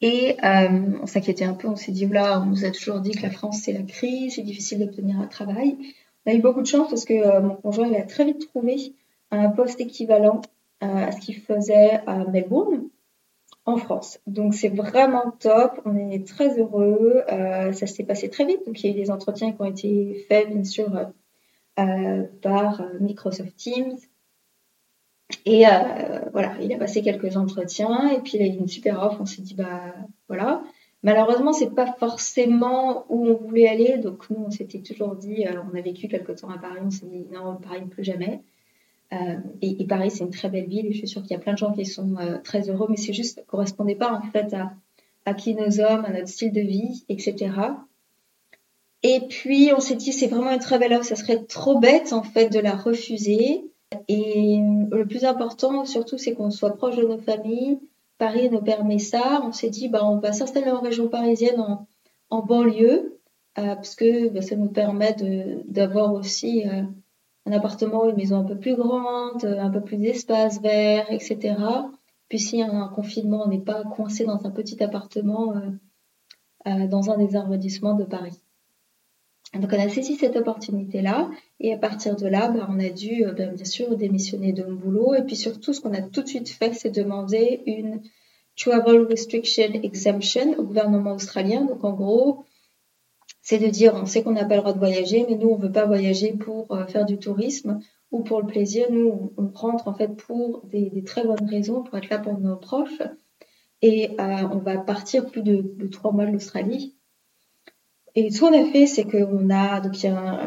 Et 0.00 0.36
euh, 0.44 0.98
on 1.02 1.06
s'inquiétait 1.06 1.44
un 1.44 1.52
peu, 1.54 1.68
on 1.68 1.76
s'est 1.76 1.92
dit, 1.92 2.06
là, 2.06 2.40
on 2.40 2.46
nous 2.46 2.64
a 2.64 2.70
toujours 2.70 3.00
dit 3.00 3.10
que 3.10 3.22
la 3.22 3.30
France, 3.30 3.60
c'est 3.62 3.72
la 3.72 3.82
crise, 3.82 4.34
c'est 4.34 4.42
difficile 4.42 4.78
d'obtenir 4.78 5.18
un 5.20 5.26
travail. 5.26 5.76
On 6.26 6.32
a 6.32 6.34
eu 6.34 6.40
beaucoup 6.40 6.62
de 6.62 6.66
chance 6.66 6.88
parce 6.88 7.04
que 7.04 7.14
euh, 7.14 7.40
mon 7.40 7.56
conjoint, 7.56 7.88
il 7.88 7.96
a 7.96 8.02
très 8.02 8.24
vite 8.24 8.48
trouvé 8.48 8.94
un 9.30 9.50
poste 9.50 9.80
équivalent 9.80 10.40
euh, 10.82 10.86
à 10.86 11.12
ce 11.12 11.20
qu'il 11.20 11.36
faisait 11.36 12.00
à 12.06 12.24
Melbourne, 12.24 12.88
en 13.64 13.76
France. 13.76 14.20
Donc 14.26 14.54
c'est 14.54 14.68
vraiment 14.68 15.32
top, 15.38 15.80
on 15.84 16.10
est 16.10 16.26
très 16.26 16.58
heureux, 16.58 17.22
ça 17.28 17.86
s'est 17.86 18.04
passé 18.04 18.28
très 18.30 18.44
vite, 18.44 18.66
donc 18.66 18.82
il 18.82 18.86
y 18.86 18.92
a 18.92 18.96
eu 18.96 19.00
des 19.00 19.10
entretiens 19.10 19.52
qui 19.52 19.60
ont 19.60 19.66
été 19.66 20.26
faits, 20.28 20.50
bien 20.50 20.64
sûr, 20.64 20.90
euh, 21.80 22.24
par 22.42 22.80
euh, 22.80 22.98
Microsoft 23.00 23.56
Teams. 23.56 23.96
Et 25.46 25.66
euh, 25.66 25.70
voilà, 26.32 26.54
il 26.60 26.72
a 26.74 26.76
passé 26.76 27.00
quelques 27.00 27.36
entretiens 27.36 28.10
et 28.10 28.18
puis 28.18 28.32
il 28.34 28.42
a 28.42 28.46
eu 28.46 28.58
une 28.58 28.68
super 28.68 29.00
offre. 29.02 29.18
On 29.20 29.26
s'est 29.26 29.40
dit, 29.40 29.54
bah 29.54 29.94
voilà. 30.28 30.62
Malheureusement, 31.02 31.52
c'est 31.52 31.74
pas 31.74 31.92
forcément 31.98 33.06
où 33.08 33.26
on 33.26 33.34
voulait 33.34 33.68
aller. 33.68 33.98
Donc 33.98 34.28
nous, 34.30 34.44
on 34.46 34.50
s'était 34.50 34.80
toujours 34.80 35.16
dit, 35.16 35.44
on 35.48 35.76
a 35.76 35.80
vécu 35.80 36.08
quelques 36.08 36.40
temps 36.40 36.50
à 36.50 36.58
Paris, 36.58 36.80
on 36.84 36.90
s'est 36.90 37.06
dit 37.06 37.24
non, 37.32 37.56
Paris 37.56 37.86
plus 37.90 38.04
jamais. 38.04 38.40
et, 39.62 39.86
Paris, 39.86 40.10
c'est 40.10 40.24
une 40.24 40.30
très 40.30 40.50
belle 40.50 40.66
ville 40.66 40.86
et 40.86 40.92
je 40.92 40.98
suis 40.98 41.08
sûre 41.08 41.22
qu'il 41.22 41.32
y 41.32 41.36
a 41.36 41.38
plein 41.38 41.54
de 41.54 41.58
gens 41.58 41.72
qui 41.72 41.86
sont 41.86 42.14
très 42.44 42.68
heureux, 42.68 42.86
mais 42.90 42.96
c'est 42.96 43.14
juste, 43.14 43.42
correspondait 43.46 43.94
pas 43.94 44.12
en 44.12 44.22
fait 44.30 44.52
à, 44.52 44.72
à 45.24 45.34
qui 45.34 45.54
nos 45.54 45.80
hommes, 45.80 46.04
à 46.04 46.12
notre 46.12 46.28
style 46.28 46.52
de 46.52 46.60
vie, 46.60 47.04
etc. 47.08 47.50
Et 49.02 49.20
puis, 49.28 49.70
on 49.74 49.80
s'est 49.80 49.96
dit, 49.96 50.12
c'est 50.12 50.26
vraiment 50.26 50.50
une 50.50 50.58
très 50.58 50.78
belle 50.78 50.92
offre, 50.92 51.04
ça 51.04 51.16
serait 51.16 51.44
trop 51.44 51.78
bête, 51.78 52.12
en 52.12 52.22
fait, 52.22 52.50
de 52.50 52.58
la 52.58 52.76
refuser. 52.76 53.64
Et 54.08 54.60
le 54.90 55.04
plus 55.06 55.24
important, 55.24 55.84
surtout, 55.84 56.18
c'est 56.18 56.34
qu'on 56.34 56.50
soit 56.50 56.76
proche 56.76 56.96
de 56.96 57.02
nos 57.02 57.18
familles. 57.18 57.78
Paris 58.20 58.50
nous 58.50 58.60
permet 58.60 58.98
ça. 58.98 59.40
On 59.42 59.50
s'est 59.50 59.70
dit, 59.70 59.88
bah, 59.88 60.04
on 60.04 60.18
va 60.18 60.32
s'installer 60.32 60.70
en 60.70 60.80
région 60.80 61.08
parisienne, 61.08 61.58
en, 62.28 62.42
banlieue, 62.42 63.18
euh, 63.58 63.74
parce 63.74 63.96
que 63.96 64.28
bah, 64.28 64.42
ça 64.42 64.56
nous 64.56 64.68
permet 64.68 65.16
d'avoir 65.66 66.12
aussi 66.12 66.68
euh, 66.68 66.82
un 67.46 67.52
appartement 67.52 68.04
ou 68.04 68.10
une 68.10 68.16
maison 68.16 68.36
un 68.36 68.44
peu 68.44 68.58
plus 68.58 68.76
grande, 68.76 69.44
un 69.44 69.70
peu 69.70 69.80
plus 69.80 69.96
d'espace 69.96 70.60
vert, 70.60 71.10
etc. 71.10 71.56
Puis 72.28 72.62
a 72.62 72.70
un 72.70 72.88
confinement, 72.88 73.42
on 73.46 73.48
n'est 73.48 73.64
pas 73.64 73.82
coincé 73.84 74.24
dans 74.24 74.46
un 74.46 74.50
petit 74.50 74.80
appartement 74.84 75.54
euh, 76.66 76.86
dans 76.88 77.10
un 77.10 77.16
des 77.16 77.34
arrondissements 77.36 77.94
de 77.94 78.04
Paris. 78.04 78.38
Donc 79.54 79.70
on 79.72 79.80
a 79.80 79.88
saisi 79.88 80.14
cette 80.14 80.36
opportunité-là 80.36 81.28
et 81.58 81.72
à 81.72 81.76
partir 81.76 82.14
de 82.14 82.26
là, 82.28 82.48
bah, 82.48 82.68
on 82.70 82.78
a 82.78 82.88
dû 82.88 83.24
euh, 83.24 83.32
ben, 83.32 83.52
bien 83.52 83.64
sûr 83.64 83.96
démissionner 83.96 84.52
de 84.52 84.62
mon 84.62 84.76
boulot 84.76 85.14
et 85.14 85.22
puis 85.22 85.34
surtout 85.34 85.72
ce 85.72 85.80
qu'on 85.80 85.92
a 85.92 86.02
tout 86.02 86.22
de 86.22 86.28
suite 86.28 86.48
fait, 86.48 86.72
c'est 86.72 86.90
demander 86.90 87.62
une 87.66 88.00
Travel 88.56 89.06
Restriction 89.06 89.72
Exemption 89.82 90.54
au 90.56 90.62
gouvernement 90.62 91.14
australien. 91.14 91.64
Donc 91.64 91.82
en 91.82 91.94
gros, 91.94 92.44
c'est 93.42 93.58
de 93.58 93.66
dire 93.66 93.94
on 93.96 94.06
sait 94.06 94.22
qu'on 94.22 94.32
n'a 94.32 94.44
pas 94.44 94.54
le 94.54 94.60
droit 94.60 94.72
de 94.72 94.78
voyager, 94.78 95.26
mais 95.28 95.34
nous 95.34 95.48
on 95.48 95.56
veut 95.56 95.72
pas 95.72 95.86
voyager 95.86 96.32
pour 96.32 96.70
euh, 96.70 96.86
faire 96.86 97.04
du 97.04 97.18
tourisme 97.18 97.80
ou 98.12 98.22
pour 98.22 98.40
le 98.40 98.46
plaisir. 98.46 98.86
Nous 98.90 99.32
on 99.36 99.48
rentre 99.48 99.88
en 99.88 99.94
fait 99.94 100.14
pour 100.14 100.64
des, 100.66 101.02
très 101.04 101.24
bonnes 101.24 101.48
raisons, 101.48 101.82
pour 101.82 101.98
être 101.98 102.08
là 102.08 102.18
pour 102.18 102.38
nos 102.38 102.56
proches 102.56 103.02
et 103.82 104.10
euh, 104.20 104.48
on 104.52 104.58
va 104.58 104.78
partir 104.78 105.26
plus 105.26 105.42
de 105.42 105.88
trois 105.88 106.12
mois 106.12 106.26
de 106.26 106.32
l'Australie 106.32 106.94
et 108.14 108.30
ce 108.30 108.40
qu'on 108.40 108.52
a 108.52 108.64
fait, 108.72 108.86
c'est 108.86 109.04
qu'on 109.04 109.50
a, 109.50 109.80
donc 109.80 109.94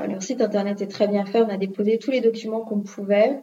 leur 0.10 0.22
site 0.22 0.42
internet 0.42 0.82
est 0.82 0.88
très 0.88 1.08
bien 1.08 1.26
fait, 1.26 1.42
on 1.42 1.50
a 1.50 1.58
déposé 1.58 1.98
tous 1.98 2.12
les 2.12 2.22
documents 2.22 2.62
qu'on 2.62 2.82
pouvait 2.82 3.42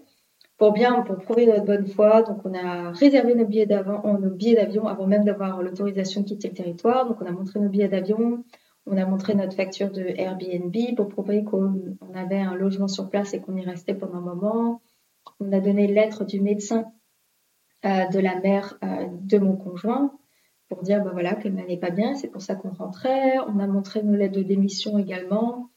pour 0.60 0.72
bien, 0.72 1.00
pour 1.00 1.16
prouver 1.16 1.46
notre 1.46 1.64
bonne 1.64 1.86
foi. 1.86 2.22
Donc 2.22 2.44
on 2.44 2.52
a 2.52 2.90
réservé 2.90 3.34
nos 3.34 3.46
billets 3.46 3.64
d'avion, 3.64 4.18
nos 4.18 4.30
billets 4.30 4.56
d'avion 4.56 4.86
avant 4.86 5.06
même 5.06 5.24
d'avoir 5.24 5.62
l'autorisation 5.62 6.20
de 6.20 6.26
quitter 6.26 6.48
le 6.48 6.54
territoire. 6.54 7.08
Donc 7.08 7.16
on 7.22 7.26
a 7.26 7.32
montré 7.32 7.60
nos 7.60 7.70
billets 7.70 7.88
d'avion, 7.88 8.44
On 8.86 8.98
a 8.98 9.06
montré 9.06 9.34
notre 9.34 9.56
facture 9.56 9.90
de 9.90 10.02
Airbnb 10.02 10.74
pour 10.96 11.08
prouver 11.08 11.44
qu'on 11.44 11.96
avait 12.14 12.40
un 12.40 12.54
logement 12.54 12.88
sur 12.88 13.08
place 13.08 13.32
et 13.32 13.40
qu'on 13.40 13.56
y 13.56 13.64
restait 13.64 13.94
pendant 13.94 14.18
un 14.18 14.20
moment. 14.20 14.82
On 15.40 15.50
a 15.50 15.60
donné 15.60 15.86
lettre 15.86 16.26
du 16.26 16.42
médecin 16.42 16.84
euh, 17.86 18.06
de 18.08 18.18
la 18.18 18.38
mère 18.40 18.78
euh, 18.84 19.06
de 19.22 19.38
mon 19.38 19.56
conjoint 19.56 20.12
pour 20.70 20.82
dire 20.82 21.02
bah 21.04 21.10
voilà 21.12 21.34
qu'elle 21.34 21.54
n'allait 21.54 21.76
pas 21.76 21.90
bien, 21.90 22.14
c'est 22.14 22.28
pour 22.28 22.40
ça 22.40 22.54
qu'on 22.54 22.70
rentrait. 22.70 23.38
On 23.48 23.58
a 23.58 23.66
montré 23.66 24.02
nos 24.02 24.14
lettres 24.14 24.36
de 24.36 24.42
démission 24.42 24.98
également. 24.98 25.68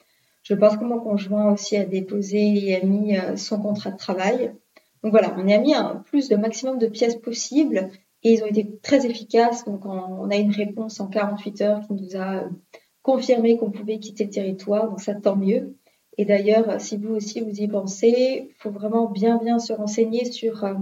Je 0.43 0.53
pense 0.53 0.77
que 0.77 0.83
mon 0.83 1.00
conjoint 1.00 1.51
aussi 1.51 1.75
a 1.75 1.83
déposé 1.83 2.38
et 2.38 2.75
a 2.75 2.85
mis 2.85 3.17
euh, 3.17 3.35
son 3.35 3.59
contrat 3.59 3.89
de 3.89 3.97
travail. 3.97 4.53
Donc 5.01 5.12
voilà, 5.12 5.35
on 5.38 5.50
a 5.50 5.57
mis 5.57 5.73
un 5.73 6.03
plus 6.05 6.29
de 6.29 6.35
maximum 6.35 6.77
de 6.77 6.88
pièces 6.88 7.15
possibles 7.15 7.89
et 8.21 8.33
ils 8.33 8.43
ont 8.43 8.47
été 8.47 8.77
très 8.83 9.05
efficaces. 9.07 9.65
Donc 9.65 9.85
on 9.85 10.29
a 10.29 10.35
une 10.35 10.51
réponse 10.51 11.00
en 11.00 11.07
48 11.07 11.62
heures 11.62 11.81
qui 11.88 11.93
nous 11.93 12.15
a 12.15 12.43
confirmé 13.01 13.57
qu'on 13.57 13.71
pouvait 13.71 13.97
quitter 13.97 14.25
le 14.25 14.29
territoire. 14.29 14.89
Donc 14.89 15.01
ça 15.01 15.15
tant 15.15 15.35
mieux. 15.35 15.75
Et 16.19 16.25
d'ailleurs, 16.25 16.79
si 16.79 16.97
vous 16.97 17.15
aussi 17.15 17.41
vous 17.41 17.59
y 17.59 17.67
pensez, 17.67 18.47
il 18.50 18.53
faut 18.59 18.69
vraiment 18.69 19.09
bien 19.09 19.38
bien 19.38 19.57
se 19.57 19.73
renseigner 19.73 20.25
sur 20.25 20.63
euh, 20.63 20.75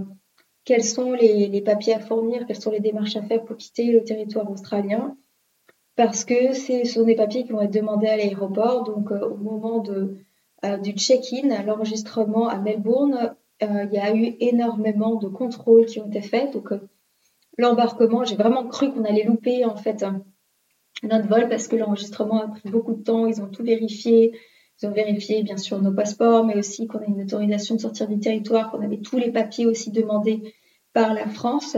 quels 0.64 0.84
sont 0.84 1.12
les, 1.12 1.60
papiers 1.62 1.94
à 1.94 2.00
fournir, 2.00 2.46
quelles 2.46 2.60
sont 2.60 2.70
les 2.70 2.80
démarches 2.80 3.16
à 3.16 3.22
faire 3.22 3.44
pour 3.44 3.56
quitter 3.56 3.90
le 3.92 4.04
territoire 4.04 4.50
australien, 4.50 5.16
parce 5.96 6.24
que 6.24 6.54
ce 6.54 6.84
sont 6.84 7.04
des 7.04 7.16
papiers 7.16 7.44
qui 7.44 7.52
vont 7.52 7.62
être 7.62 7.72
demandés 7.72 8.08
à 8.08 8.16
l'aéroport. 8.16 8.84
Donc 8.84 9.10
euh, 9.10 9.28
au 9.28 9.36
moment 9.36 9.82
euh, 10.64 10.76
du 10.78 10.92
check-in, 10.92 11.62
l'enregistrement 11.64 12.48
à 12.48 12.58
Melbourne, 12.58 13.34
il 13.60 13.90
y 13.92 13.98
a 13.98 14.12
eu 14.12 14.34
énormément 14.40 15.14
de 15.14 15.28
contrôles 15.28 15.86
qui 15.86 16.00
ont 16.00 16.08
été 16.08 16.20
faits. 16.20 16.52
Donc 16.52 16.70
l'embarquement, 17.58 18.24
j'ai 18.24 18.34
vraiment 18.34 18.66
cru 18.66 18.92
qu'on 18.92 19.04
allait 19.04 19.22
louper 19.22 19.64
en 19.64 19.76
fait 19.76 20.04
notre 21.04 21.28
vol 21.28 21.48
parce 21.48 21.68
que 21.68 21.76
l'enregistrement 21.76 22.42
a 22.42 22.48
pris 22.48 22.68
beaucoup 22.68 22.94
de 22.94 23.02
temps. 23.02 23.26
Ils 23.26 23.40
ont 23.40 23.48
tout 23.48 23.62
vérifié. 23.62 24.38
Ils 24.82 24.88
ont 24.88 25.42
bien 25.44 25.56
sûr 25.56 25.80
nos 25.80 25.92
passeports, 25.92 26.44
mais 26.44 26.56
aussi 26.56 26.86
qu'on 26.86 26.98
a 26.98 27.06
une 27.06 27.22
autorisation 27.22 27.76
de 27.76 27.80
sortir 27.80 28.08
du 28.08 28.18
territoire, 28.18 28.70
qu'on 28.70 28.82
avait 28.82 28.98
tous 28.98 29.18
les 29.18 29.30
papiers 29.30 29.66
aussi 29.66 29.90
demandés 29.90 30.54
par 30.92 31.14
la 31.14 31.28
France. 31.28 31.76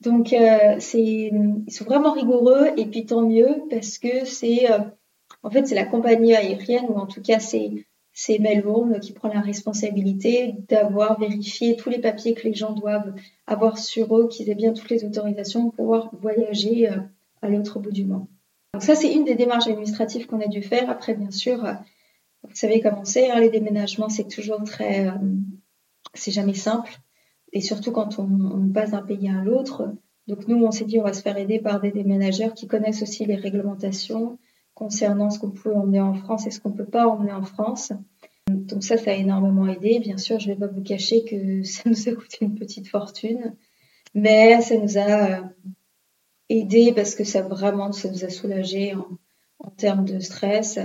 Donc 0.00 0.32
euh, 0.32 0.78
ils 0.94 1.62
sont 1.68 1.84
vraiment 1.84 2.12
rigoureux 2.12 2.68
et 2.76 2.86
puis 2.86 3.04
tant 3.04 3.22
mieux 3.22 3.62
parce 3.68 3.98
que 3.98 4.24
c'est, 4.24 4.70
euh, 4.70 4.78
en 5.42 5.50
fait 5.50 5.66
c'est 5.66 5.74
la 5.74 5.84
compagnie 5.84 6.34
aérienne 6.34 6.86
ou 6.88 6.94
en 6.94 7.06
tout 7.06 7.20
cas 7.20 7.38
c'est 7.38 8.38
Melbourne 8.38 8.98
qui 8.98 9.12
prend 9.12 9.28
la 9.28 9.40
responsabilité 9.40 10.54
d'avoir 10.68 11.20
vérifié 11.20 11.76
tous 11.76 11.90
les 11.90 11.98
papiers 11.98 12.32
que 12.32 12.48
les 12.48 12.54
gens 12.54 12.72
doivent 12.72 13.14
avoir 13.46 13.78
sur 13.78 14.16
eux, 14.16 14.28
qu'ils 14.28 14.48
aient 14.48 14.54
bien 14.54 14.72
toutes 14.72 14.90
les 14.90 15.04
autorisations 15.04 15.64
pour 15.64 15.74
pouvoir 15.74 16.10
voyager 16.20 16.88
euh, 16.88 16.96
à 17.42 17.48
l'autre 17.48 17.78
bout 17.78 17.92
du 17.92 18.04
monde. 18.04 18.26
Donc 18.72 18.82
ça, 18.82 18.94
c'est 18.94 19.12
une 19.12 19.24
des 19.24 19.34
démarches 19.34 19.66
administratives 19.66 20.26
qu'on 20.26 20.40
a 20.40 20.46
dû 20.46 20.62
faire. 20.62 20.88
Après, 20.88 21.14
bien 21.14 21.30
sûr, 21.30 21.64
vous 22.42 22.54
savez 22.54 22.80
comment 22.80 23.04
c'est, 23.04 23.30
hein, 23.30 23.40
les 23.40 23.50
déménagements, 23.50 24.08
c'est 24.08 24.28
toujours 24.28 24.62
très... 24.64 25.08
Euh, 25.08 25.12
c'est 26.14 26.32
jamais 26.32 26.54
simple. 26.54 26.98
Et 27.52 27.60
surtout 27.60 27.92
quand 27.92 28.18
on, 28.18 28.68
passe 28.72 28.92
d'un 28.92 29.02
pays 29.02 29.28
à 29.28 29.42
l'autre. 29.42 29.92
Donc 30.26 30.46
nous, 30.48 30.64
on 30.64 30.70
s'est 30.70 30.84
dit, 30.84 30.98
on 30.98 31.04
va 31.04 31.12
se 31.12 31.22
faire 31.22 31.36
aider 31.36 31.58
par 31.58 31.80
des 31.80 31.90
déménageurs 31.90 32.54
qui 32.54 32.66
connaissent 32.66 33.02
aussi 33.02 33.24
les 33.26 33.36
réglementations 33.36 34.38
concernant 34.74 35.30
ce 35.30 35.38
qu'on 35.38 35.50
peut 35.50 35.74
emmener 35.74 36.00
en 36.00 36.14
France 36.14 36.46
et 36.46 36.50
ce 36.50 36.60
qu'on 36.60 36.72
peut 36.72 36.84
pas 36.84 37.08
emmener 37.08 37.32
en 37.32 37.42
France. 37.42 37.92
Donc 38.48 38.84
ça, 38.84 38.96
ça 38.96 39.10
a 39.10 39.14
énormément 39.14 39.66
aidé. 39.66 39.98
Bien 39.98 40.16
sûr, 40.16 40.38
je 40.38 40.48
ne 40.48 40.54
vais 40.54 40.60
pas 40.60 40.72
vous 40.72 40.82
cacher 40.82 41.24
que 41.24 41.62
ça 41.64 41.82
nous 41.86 42.08
a 42.08 42.12
coûté 42.12 42.38
une 42.42 42.54
petite 42.54 42.88
fortune, 42.88 43.54
mais 44.14 44.60
ça 44.60 44.76
nous 44.76 44.98
a 44.98 45.40
euh, 45.40 45.42
aidé 46.48 46.92
parce 46.94 47.14
que 47.14 47.24
ça 47.24 47.42
vraiment, 47.42 47.92
ça 47.92 48.10
nous 48.10 48.24
a 48.24 48.28
soulagé 48.28 48.94
en, 48.94 49.70
termes 49.76 50.04
de 50.04 50.18
stress. 50.20 50.78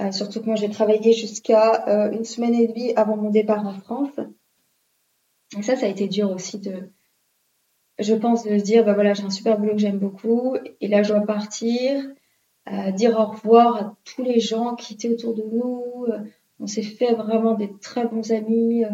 Euh, 0.00 0.12
surtout 0.12 0.40
que 0.40 0.46
moi, 0.46 0.56
j'ai 0.56 0.68
travaillé 0.68 1.12
jusqu'à 1.12 1.86
euh, 1.88 2.10
une 2.10 2.24
semaine 2.24 2.54
et 2.54 2.66
demie 2.66 2.92
avant 2.96 3.16
mon 3.16 3.30
départ 3.30 3.66
en 3.66 3.72
France. 3.72 4.18
Et 5.56 5.62
ça, 5.62 5.76
ça 5.76 5.86
a 5.86 5.88
été 5.88 6.06
dur 6.08 6.30
aussi 6.30 6.58
de, 6.58 6.90
je 7.98 8.14
pense, 8.14 8.44
de 8.44 8.58
se 8.58 8.62
dire, 8.62 8.84
bah 8.84 8.94
voilà, 8.94 9.14
j'ai 9.14 9.24
un 9.24 9.30
super 9.30 9.58
boulot 9.58 9.72
que 9.72 9.78
j'aime 9.78 9.98
beaucoup, 9.98 10.56
et 10.80 10.88
là, 10.88 11.02
je 11.02 11.12
dois 11.12 11.24
partir, 11.24 12.04
euh, 12.70 12.90
dire 12.90 13.18
au 13.18 13.26
revoir 13.26 13.76
à 13.76 13.96
tous 14.04 14.22
les 14.22 14.40
gens 14.40 14.74
qui 14.74 14.94
étaient 14.94 15.08
autour 15.08 15.34
de 15.34 15.42
nous. 15.42 16.06
On 16.58 16.66
s'est 16.66 16.82
fait 16.82 17.14
vraiment 17.14 17.54
des 17.54 17.70
très 17.80 18.06
bons 18.06 18.32
amis, 18.32 18.84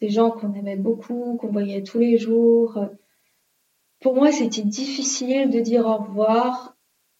des 0.00 0.10
gens 0.10 0.30
qu'on 0.30 0.52
aimait 0.54 0.76
beaucoup, 0.76 1.36
qu'on 1.36 1.50
voyait 1.50 1.82
tous 1.82 1.98
les 1.98 2.18
jours 2.18 2.78
pour 4.02 4.16
moi, 4.16 4.32
c'était 4.32 4.62
difficile 4.62 5.48
de 5.48 5.60
dire 5.60 5.86
au 5.86 5.96
revoir 5.96 6.71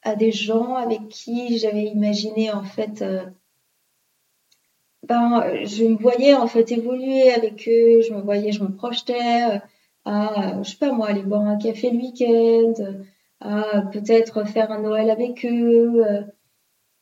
à 0.03 0.17
des 0.17 0.33
gens 0.33 0.75
avec 0.75 1.09
qui 1.09 1.59
j'avais 1.59 1.85
imaginé 1.85 2.51
en 2.51 2.65
fait. 2.65 3.03
Euh, 3.03 3.25
ben, 5.05 5.65
je 5.65 5.85
me 5.85 5.97
voyais 5.97 6.35
en 6.35 6.47
fait 6.47 6.71
évoluer 6.71 7.33
avec 7.33 7.69
eux, 7.69 8.03
je 8.03 8.13
me 8.13 8.21
voyais, 8.21 8.53
je 8.53 8.63
me 8.63 8.75
projetais 8.75 9.43
euh, 9.51 9.59
à, 10.05 10.63
je 10.63 10.71
sais 10.71 10.77
pas 10.77 10.93
moi, 10.93 11.09
aller 11.09 11.23
boire 11.23 11.43
un 11.43 11.59
café 11.59 11.91
le 11.91 11.99
week-end, 11.99 12.75
à 13.41 13.83
peut-être 13.93 14.47
faire 14.47 14.71
un 14.71 14.81
Noël 14.81 15.11
avec 15.11 15.45
eux. 15.45 16.05
Euh. 16.07 16.23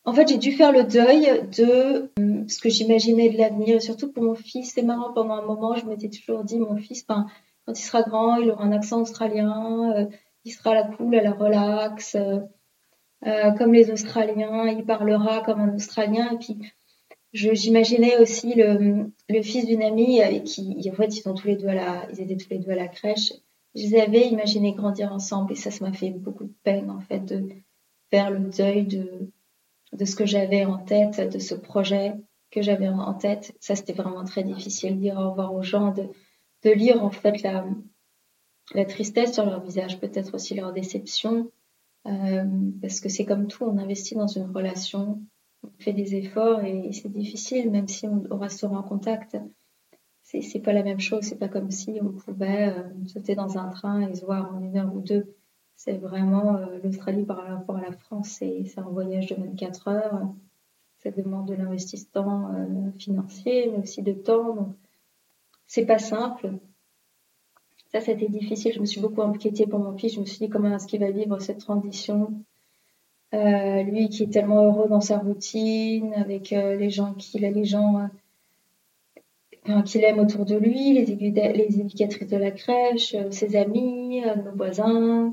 En 0.04 0.14
fait, 0.14 0.28
j'ai 0.28 0.38
dû 0.38 0.52
faire 0.52 0.72
le 0.72 0.84
deuil 0.84 1.46
de 1.58 2.10
ce 2.48 2.58
que 2.60 2.70
j'imaginais 2.70 3.28
de 3.30 3.36
l'avenir, 3.36 3.76
et 3.76 3.80
surtout 3.80 4.10
pour 4.10 4.22
mon 4.22 4.34
fils. 4.34 4.72
C'est 4.74 4.82
marrant, 4.82 5.12
pendant 5.12 5.34
un 5.34 5.46
moment, 5.46 5.74
je 5.74 5.84
m'étais 5.84 6.08
toujours 6.08 6.42
dit, 6.42 6.58
mon 6.58 6.76
fils, 6.76 7.06
ben, 7.06 7.26
quand 7.66 7.78
il 7.78 7.82
sera 7.82 8.02
grand, 8.02 8.36
il 8.36 8.50
aura 8.50 8.64
un 8.64 8.72
accent 8.72 9.02
australien, 9.02 10.08
il 10.44 10.52
sera 10.52 10.70
à 10.70 10.74
la 10.74 10.84
cool, 10.84 11.14
à 11.16 11.22
la 11.22 11.32
relax, 11.32 12.16
euh, 13.26 13.52
comme 13.52 13.72
les 13.72 13.90
Australiens, 13.90 14.66
il 14.66 14.84
parlera 14.84 15.42
comme 15.42 15.60
un 15.60 15.74
Australien. 15.74 16.30
Et 16.32 16.38
puis, 16.38 16.58
j'imaginais 17.32 18.18
aussi 18.18 18.54
le, 18.54 19.12
fils 19.42 19.66
d'une 19.66 19.82
amie 19.82 20.22
avec 20.22 20.44
qui, 20.44 20.88
en 20.90 20.94
fait, 20.94 21.16
ils, 21.16 21.20
sont 21.20 21.34
tous 21.34 21.48
les 21.48 21.56
deux 21.56 21.68
à 21.68 21.74
la, 21.74 22.06
ils 22.12 22.20
étaient 22.20 22.36
tous 22.36 22.50
les 22.50 22.58
deux 22.58 22.70
à 22.70 22.76
la 22.76 22.88
crèche. 22.88 23.32
Je 23.74 23.82
les 23.82 24.00
avais 24.00 24.26
imaginés 24.28 24.72
grandir 24.72 25.12
ensemble 25.12 25.52
et 25.52 25.56
ça, 25.56 25.70
ça 25.70 25.84
m'a 25.84 25.92
fait 25.92 26.10
beaucoup 26.10 26.44
de 26.44 26.54
peine, 26.64 26.90
en 26.90 27.00
fait, 27.00 27.20
de 27.20 27.48
faire 28.10 28.30
le 28.30 28.50
deuil 28.50 28.84
de, 28.84 29.30
de 29.92 30.04
ce 30.04 30.16
que 30.16 30.26
j'avais 30.26 30.64
en 30.64 30.78
tête, 30.78 31.32
de 31.32 31.38
ce 31.38 31.54
projet 31.54 32.14
que 32.50 32.62
j'avais 32.62 32.88
en 32.88 33.14
tête. 33.14 33.54
Ça, 33.60 33.76
c'était 33.76 33.92
vraiment 33.92 34.24
très 34.24 34.42
difficile, 34.42 34.98
dire 34.98 35.18
au 35.18 35.30
revoir 35.30 35.54
aux 35.54 35.62
gens, 35.62 35.92
de, 35.92 36.08
de 36.64 36.70
lire 36.70 37.04
en 37.04 37.10
fait 37.10 37.42
la, 37.42 37.64
la 38.74 38.84
tristesse 38.84 39.34
sur 39.34 39.46
leur 39.46 39.60
visage, 39.60 40.00
peut-être 40.00 40.34
aussi 40.34 40.54
leur 40.54 40.72
déception, 40.72 41.50
euh, 42.06 42.44
parce 42.80 43.00
que 43.00 43.08
c'est 43.08 43.24
comme 43.24 43.46
tout, 43.46 43.64
on 43.64 43.78
investit 43.78 44.14
dans 44.14 44.26
une 44.26 44.50
relation, 44.50 45.22
on 45.62 45.70
fait 45.78 45.92
des 45.92 46.14
efforts 46.14 46.64
et, 46.64 46.92
c'est 46.92 47.12
difficile, 47.12 47.70
même 47.70 47.88
si 47.88 48.06
on, 48.06 48.38
restera 48.38 48.78
en 48.78 48.82
contact. 48.82 49.36
C'est, 50.22 50.42
c'est 50.42 50.60
pas 50.60 50.72
la 50.72 50.82
même 50.82 51.00
chose, 51.00 51.24
c'est 51.24 51.38
pas 51.38 51.48
comme 51.48 51.70
si 51.70 51.98
on 52.00 52.12
pouvait 52.12 52.68
euh, 52.68 53.06
sauter 53.06 53.34
dans 53.34 53.58
un 53.58 53.68
train 53.68 54.08
et 54.08 54.14
se 54.14 54.24
voir 54.24 54.54
en 54.54 54.60
une 54.62 54.76
heure 54.76 54.94
ou 54.94 55.00
deux. 55.00 55.34
C'est 55.76 55.98
vraiment 55.98 56.56
euh, 56.56 56.78
l'Australie 56.82 57.24
par 57.24 57.38
rapport 57.38 57.76
à 57.76 57.82
la 57.82 57.92
France, 57.92 58.28
c'est, 58.38 58.64
c'est 58.64 58.80
un 58.80 58.88
voyage 58.88 59.26
de 59.26 59.34
24 59.34 59.88
heures. 59.88 60.34
Ça 61.02 61.10
demande 61.10 61.48
de 61.48 61.54
l'investissement 61.54 62.52
financier, 62.98 63.70
mais 63.70 63.78
aussi 63.78 64.02
de 64.02 64.12
temps. 64.12 64.54
Donc, 64.54 64.74
c'est 65.66 65.86
pas 65.86 65.98
simple. 65.98 66.58
Ça, 67.92 68.00
c'était 68.00 68.28
difficile. 68.28 68.72
Je 68.72 68.80
me 68.80 68.86
suis 68.86 69.00
beaucoup 69.00 69.22
inquiétée 69.22 69.66
pour 69.66 69.80
mon 69.80 69.96
fils. 69.96 70.14
Je 70.14 70.20
me 70.20 70.24
suis 70.24 70.38
dit 70.38 70.48
comment 70.48 70.74
est-ce 70.74 70.86
qu'il 70.86 71.00
va 71.00 71.10
vivre 71.10 71.38
cette 71.40 71.58
transition. 71.58 72.32
Euh, 73.32 73.82
lui 73.84 74.08
qui 74.08 74.24
est 74.24 74.32
tellement 74.32 74.64
heureux 74.64 74.88
dans 74.88 75.00
sa 75.00 75.18
routine, 75.18 76.12
avec 76.14 76.52
euh, 76.52 76.76
les 76.76 76.90
gens 76.90 77.14
qu'il 77.14 77.44
a, 77.44 77.50
les 77.50 77.64
gens 77.64 78.08
euh, 79.68 79.82
qu'il 79.82 80.02
aime 80.04 80.18
autour 80.18 80.44
de 80.44 80.56
lui, 80.56 80.92
les, 80.94 81.12
éducatrices 81.12 82.28
de 82.28 82.36
la 82.36 82.50
crèche, 82.50 83.14
ses 83.30 83.56
amis, 83.56 84.22
nos 84.44 84.52
voisins. 84.56 85.32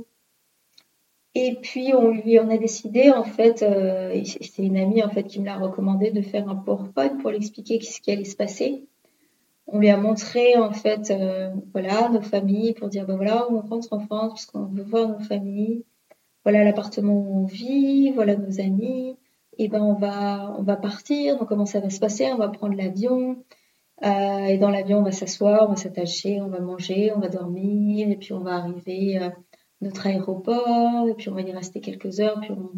Et 1.34 1.56
puis 1.62 1.94
on 1.94 2.10
lui, 2.10 2.38
a 2.38 2.58
décidé 2.58 3.12
en 3.12 3.24
fait, 3.24 3.60
c'est 3.60 4.64
une 4.64 4.78
amie 4.78 5.04
en 5.04 5.10
fait 5.10 5.24
qui 5.24 5.40
me 5.40 5.46
l'a 5.46 5.58
recommandé 5.58 6.12
de 6.12 6.22
faire 6.22 6.50
un 6.50 6.56
PowerPoint 6.56 7.18
pour 7.18 7.32
lui 7.32 7.38
expliquer 7.38 7.80
ce 7.82 8.02
qui 8.02 8.12
allait 8.12 8.26
se 8.26 8.36
passer 8.36 8.84
on 9.68 9.80
lui 9.80 9.90
a 9.90 9.98
montré 9.98 10.58
en 10.58 10.72
fait 10.72 11.12
euh, 11.12 11.52
voilà 11.74 12.10
nos 12.10 12.22
familles 12.22 12.74
pour 12.74 12.88
dire 12.88 13.06
ben 13.06 13.18
voilà 13.18 13.48
on 13.52 13.62
rentre 13.62 13.92
en 13.92 14.00
France 14.00 14.30
parce 14.30 14.46
qu'on 14.46 14.66
veut 14.66 14.84
voir 14.84 15.10
nos 15.10 15.20
familles 15.20 15.84
voilà 16.44 16.64
l'appartement 16.64 17.14
où 17.14 17.44
on 17.44 17.46
vit 17.46 18.12
voilà 18.12 18.36
nos 18.36 18.62
amis 18.62 19.18
et 19.58 19.68
ben 19.68 19.82
on 19.82 19.94
va 19.94 20.56
on 20.58 20.64
va 20.64 20.78
partir 20.78 21.38
donc 21.38 21.50
comment 21.50 21.66
ça 21.66 21.82
va 21.82 21.90
se 21.90 22.00
passer 22.00 22.32
on 22.32 22.38
va 22.38 22.48
prendre 22.48 22.76
l'avion 22.76 23.44
euh, 24.06 24.46
et 24.46 24.58
dans 24.58 24.70
l'avion 24.70 25.00
on 25.00 25.04
va 25.04 25.12
s'asseoir 25.12 25.64
on 25.64 25.72
va 25.72 25.76
s'attacher 25.76 26.40
on 26.42 26.48
va 26.48 26.60
manger 26.60 27.12
on 27.14 27.20
va 27.20 27.28
dormir 27.28 28.10
et 28.10 28.16
puis 28.16 28.34
on 28.34 28.40
va 28.40 28.56
arriver 28.56 29.18
à 29.18 29.34
notre 29.82 30.08
aéroport 30.08 31.08
et 31.10 31.14
puis 31.14 31.30
on 31.30 31.36
va 31.36 31.42
y 31.42 31.52
rester 31.52 31.82
quelques 31.82 32.22
heures 32.22 32.40
puis 32.40 32.52
on, 32.52 32.72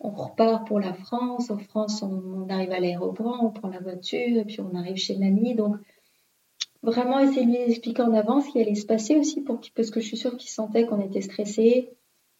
on 0.00 0.10
repart 0.10 0.66
pour 0.66 0.80
la 0.80 0.94
France 0.94 1.50
en 1.50 1.58
France 1.58 2.02
on, 2.02 2.48
arrive 2.48 2.72
à 2.72 2.80
l'aéroport 2.80 3.38
on 3.42 3.50
prend 3.50 3.68
la 3.68 3.80
voiture 3.80 4.38
et 4.38 4.44
puis 4.44 4.60
on 4.60 4.74
arrive 4.74 4.96
chez 4.96 5.16
mamie 5.16 5.54
donc 5.54 5.76
vraiment 6.84 7.18
essayer 7.18 7.46
de 7.46 7.50
lui 7.50 7.70
expliquer 7.70 8.02
en 8.02 8.14
avance 8.14 8.46
ce 8.46 8.52
qui 8.52 8.60
allait 8.60 8.74
se 8.74 8.86
passer 8.86 9.16
aussi 9.16 9.40
pour 9.40 9.60
parce 9.74 9.90
que 9.90 10.00
je 10.00 10.06
suis 10.06 10.16
sûre 10.16 10.36
qu'il 10.36 10.50
sentait 10.50 10.86
qu'on 10.86 11.00
était 11.00 11.22
stressé 11.22 11.90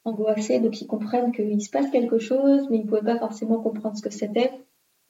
angoissés, 0.04 0.60
donc 0.60 0.80
ils 0.80 0.86
comprennent 0.86 1.32
qu'il 1.32 1.60
se 1.62 1.70
passe 1.70 1.90
quelque 1.90 2.18
chose, 2.18 2.68
mais 2.70 2.76
ils 2.76 2.84
ne 2.84 2.88
pouvaient 2.88 3.00
pas 3.00 3.18
forcément 3.18 3.60
comprendre 3.60 3.96
ce 3.96 4.02
que 4.02 4.10
c'était. 4.10 4.50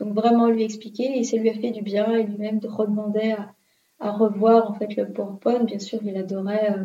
Donc 0.00 0.14
vraiment 0.14 0.49
lui 0.49 0.62
expliquer, 0.62 1.19
et 1.19 1.25
ça 1.25 1.37
lui 1.37 1.50
a 1.50 1.55
fait 1.55 1.71
du 1.71 1.83
bien, 1.83 2.12
et 2.12 2.25
lui-même 2.25 2.59
de 2.61 2.69
redemander 2.69 3.33
à, 3.33 3.55
à, 4.00 4.12
revoir 4.12 4.71
en 4.71 4.75
fait 4.75 4.95
le 4.97 5.12
PowerPoint. 5.12 5.64
Bien 5.64 5.79
sûr, 5.79 6.00
il 6.05 6.17
adorait. 6.17 6.73
Euh, 6.73 6.85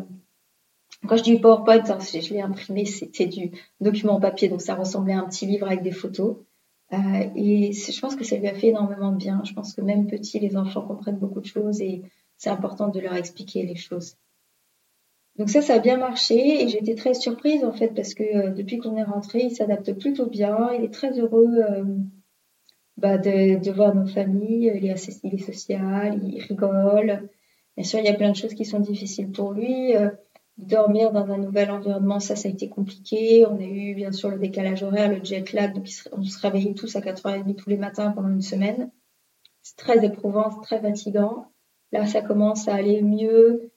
quand 1.08 1.16
je 1.16 1.22
dis 1.22 1.38
PowerPoint, 1.38 1.84
hein, 1.88 1.98
je 2.00 2.34
l'ai 2.34 2.40
imprimé, 2.40 2.84
c'était 2.84 3.26
du 3.26 3.52
document 3.80 4.14
en 4.14 4.20
papier, 4.20 4.48
donc 4.48 4.60
ça 4.60 4.74
ressemblait 4.74 5.14
à 5.14 5.20
un 5.20 5.28
petit 5.28 5.46
livre 5.46 5.66
avec 5.66 5.82
des 5.82 5.92
photos. 5.92 6.36
Euh, 6.92 6.96
et 7.36 7.72
je 7.72 8.00
pense 8.00 8.16
que 8.16 8.24
ça 8.24 8.36
lui 8.36 8.48
a 8.48 8.54
fait 8.54 8.68
énormément 8.68 9.12
de 9.12 9.16
bien. 9.16 9.40
Je 9.44 9.52
pense 9.52 9.74
que 9.74 9.80
même 9.80 10.08
petit, 10.08 10.40
les 10.40 10.56
enfants 10.56 10.82
comprennent 10.82 11.18
beaucoup 11.18 11.40
de 11.40 11.46
choses 11.46 11.80
et 11.80 12.02
c'est 12.40 12.48
important 12.48 12.88
de 12.88 12.98
leur 13.00 13.14
expliquer 13.14 13.66
les 13.66 13.76
choses. 13.76 14.16
Donc 15.36 15.50
ça, 15.50 15.60
ça 15.60 15.74
a 15.74 15.78
bien 15.78 15.98
marché 15.98 16.62
et 16.62 16.68
j'étais 16.68 16.94
très 16.94 17.12
surprise 17.12 17.64
en 17.64 17.72
fait 17.72 17.88
parce 17.88 18.14
que 18.14 18.22
euh, 18.22 18.50
depuis 18.50 18.78
qu'on 18.78 18.96
est 18.96 19.04
rentré, 19.04 19.40
il 19.40 19.50
s'adapte 19.50 19.92
plutôt 19.92 20.24
bien. 20.26 20.72
Il 20.72 20.82
est 20.82 20.92
très 20.92 21.18
heureux 21.18 21.54
euh, 21.58 21.84
bah, 22.96 23.18
de, 23.18 23.70
voir 23.70 23.94
nos 23.94 24.06
familles. 24.06 24.72
Il 24.74 24.86
est, 24.86 24.90
assez, 24.90 25.20
il 25.22 25.34
est 25.34 25.44
social, 25.52 26.18
il 26.24 26.40
rigole. 26.40 27.28
Bien 27.76 27.84
sûr, 27.84 27.98
il 27.98 28.06
y 28.06 28.08
a 28.08 28.14
plein 28.14 28.30
de 28.30 28.36
choses 28.36 28.54
qui 28.54 28.64
sont 28.64 28.80
difficiles 28.80 29.30
pour 29.30 29.52
lui. 29.52 29.94
Euh, 29.94 30.08
dormir 30.56 31.12
dans 31.12 31.30
un 31.30 31.38
nouvel 31.38 31.70
environnement, 31.70 32.20
ça, 32.20 32.36
ça 32.36 32.48
a 32.48 32.52
été 32.52 32.70
compliqué. 32.70 33.44
On 33.46 33.58
a 33.58 33.64
eu 33.64 33.94
bien 33.94 34.12
sûr 34.12 34.30
le 34.30 34.38
décalage 34.38 34.82
horaire, 34.82 35.10
le 35.10 35.22
jet 35.22 35.52
lag, 35.52 35.74
donc 35.74 35.88
on 36.12 36.22
se 36.22 36.40
réveillait 36.40 36.74
tous 36.74 36.96
à 36.96 37.00
4h30 37.00 37.54
tous 37.54 37.68
les 37.68 37.76
matins 37.76 38.12
pendant 38.12 38.30
une 38.30 38.40
semaine. 38.40 38.90
C'est 39.60 39.76
très 39.76 40.02
éprouvant, 40.06 40.50
c'est 40.50 40.62
très 40.62 40.80
fatigant. 40.80 41.50
Là, 41.92 42.06
ça 42.06 42.22
commence 42.22 42.68
à 42.68 42.74
aller 42.74 43.02
mieux 43.02 43.70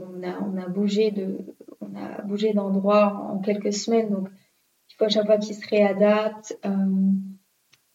on 0.00 0.58
a, 0.58 0.68
bougé 0.68 1.10
de, 1.10 1.38
on 1.80 1.94
a 1.94 2.22
bougé 2.22 2.52
d'endroit 2.52 3.14
en 3.30 3.38
quelques 3.38 3.72
semaines, 3.72 4.10
donc 4.10 4.28
il 4.90 4.94
faut 4.96 5.08
chaque 5.08 5.26
fois 5.26 5.38
qu'il 5.38 5.54
se 5.54 5.68
réadapte 5.68 6.58
euh, 6.64 7.12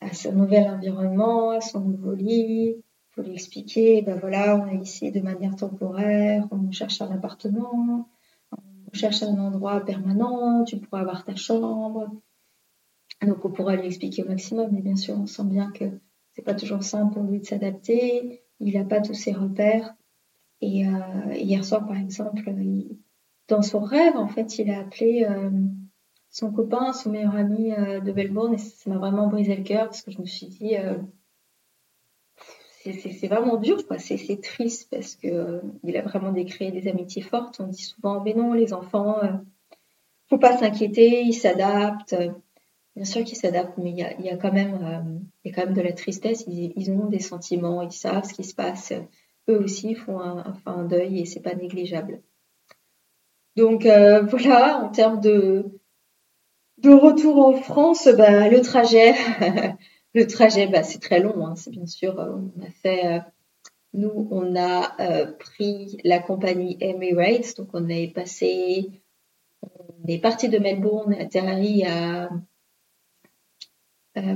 à 0.02 0.14
son 0.14 0.34
nouvel 0.34 0.70
environnement, 0.70 1.52
à 1.52 1.62
son 1.62 1.82
nouveau 1.82 2.14
lit. 2.14 2.76
Il 2.78 2.84
faut 3.12 3.22
lui 3.22 3.34
expliquer, 3.34 4.02
ben 4.02 4.18
voilà, 4.20 4.56
on 4.58 4.68
est 4.68 4.82
ici 4.82 5.12
de 5.12 5.22
manière 5.22 5.56
temporaire, 5.56 6.48
on 6.52 6.72
cherche 6.72 7.02
un 7.02 7.12
appartement, 7.12 8.10
on 8.52 8.94
cherche 8.94 9.24
un 9.24 9.38
endroit 9.38 9.82
permanent, 9.82 10.64
tu 10.64 10.78
pourras 10.78 11.02
avoir 11.02 11.26
ta 11.26 11.36
chambre. 11.36 12.10
Donc 13.22 13.44
on 13.44 13.52
pourra 13.52 13.76
lui 13.76 13.88
expliquer 13.88 14.24
au 14.24 14.28
maximum, 14.28 14.70
mais 14.72 14.82
bien 14.82 14.96
sûr 14.96 15.20
on 15.20 15.26
sent 15.26 15.44
bien 15.46 15.72
que 15.72 15.86
c'est 16.34 16.44
pas 16.44 16.54
toujours 16.54 16.84
simple 16.84 17.14
pour 17.14 17.24
lui 17.24 17.40
de 17.40 17.46
s'adapter. 17.46 18.44
Il 18.60 18.74
n'a 18.74 18.86
pas 18.86 19.02
tous 19.02 19.14
ses 19.14 19.32
repères. 19.32 19.96
Et 20.62 20.86
euh, 20.86 21.34
hier 21.34 21.64
soir, 21.64 21.88
par 21.88 21.98
exemple, 21.98 22.44
dans 23.48 23.62
son 23.62 23.80
rêve, 23.80 24.16
en 24.16 24.28
fait, 24.28 24.60
il 24.60 24.70
a 24.70 24.80
appelé 24.80 25.26
euh, 25.30 25.50
son 26.30 26.52
copain, 26.52 26.92
son 26.92 27.12
meilleur 27.12 27.36
ami 27.36 27.72
euh, 27.72 28.02
de 28.02 28.12
Melbourne, 28.12 28.54
et 28.54 28.58
ça 28.58 28.90
m'a 28.90 28.98
vraiment 28.98 29.28
brisé 29.28 29.56
le 29.56 29.64
cœur 29.64 29.86
parce 29.86 30.02
que 30.02 30.12
je 30.12 30.20
me 30.20 30.26
suis 30.26 30.48
dit, 30.48 30.76
c'est 32.84 33.28
vraiment 33.28 33.58
dur, 33.58 33.88
quoi. 33.88 33.98
C'est 34.00 34.42
triste 34.42 34.90
parce 34.92 35.16
que 35.16 35.62
il 35.84 35.96
a 35.96 36.02
vraiment 36.02 36.32
décréé 36.32 36.72
des 36.72 36.88
amitiés 36.88 37.22
fortes. 37.22 37.60
On 37.60 37.68
dit 37.68 37.82
souvent, 37.82 38.22
mais 38.22 38.34
non, 38.34 38.54
les 38.54 38.74
enfants, 38.74 39.18
faut 40.28 40.38
pas 40.38 40.58
s'inquiéter, 40.58 41.22
ils 41.22 41.34
s'adaptent. 41.34 42.16
Bien 43.00 43.06
sûr 43.06 43.24
qu'ils 43.24 43.38
s'adaptent, 43.38 43.78
mais 43.78 43.92
il 43.92 43.98
y, 43.98 44.04
a, 44.04 44.34
a, 44.34 44.38
quand 44.38 44.52
même, 44.52 45.24
il 45.46 45.50
y 45.50 45.54
a 45.54 45.56
quand 45.56 45.66
même 45.66 45.74
de 45.74 45.82
la 45.82 45.94
tristesse. 45.94 46.44
Ils, 46.48 46.92
ont 46.92 47.06
des 47.06 47.20
sentiments, 47.20 47.82
ils 47.82 47.94
savent 47.94 48.26
ce 48.26 48.34
qui 48.34 48.44
se 48.44 48.54
passe 48.54 48.92
eux 49.50 49.64
aussi 49.64 49.96
font 49.96 50.20
un, 50.20 50.84
deuil 50.86 51.20
et 51.20 51.26
c'est 51.26 51.42
pas 51.42 51.56
négligeable. 51.56 52.22
Donc 53.56 53.86
euh, 53.86 54.22
voilà, 54.22 54.80
en 54.84 54.90
termes 54.90 55.20
de, 55.20 55.66
de 56.78 56.92
retour 56.92 57.46
en 57.46 57.54
France, 57.54 58.08
bah, 58.18 58.48
le 58.48 58.62
trajet, 58.62 59.14
le 60.14 60.28
trajet, 60.28 60.68
bah, 60.68 60.84
c'est 60.84 61.02
très 61.02 61.20
long. 61.20 61.46
Hein, 61.46 61.56
c'est 61.56 61.72
bien 61.72 61.88
sûr, 61.88 62.20
euh, 62.20 62.38
on 62.58 62.62
a 62.64 62.70
fait, 62.70 63.06
euh, 63.06 63.20
nous, 63.94 64.28
on 64.32 64.56
a 64.56 65.26
pris 65.40 65.98
la 66.04 66.20
compagnie 66.20 66.78
Emirates, 66.80 67.58
donc 67.58 67.70
on 67.74 67.90
est 67.90 68.14
passé, 68.14 68.92
on 69.64 70.08
est 70.08 70.20
parti 70.20 70.48
de 70.48 70.60
Melbourne, 70.60 71.14
atterri 71.14 71.84
à 71.86 72.30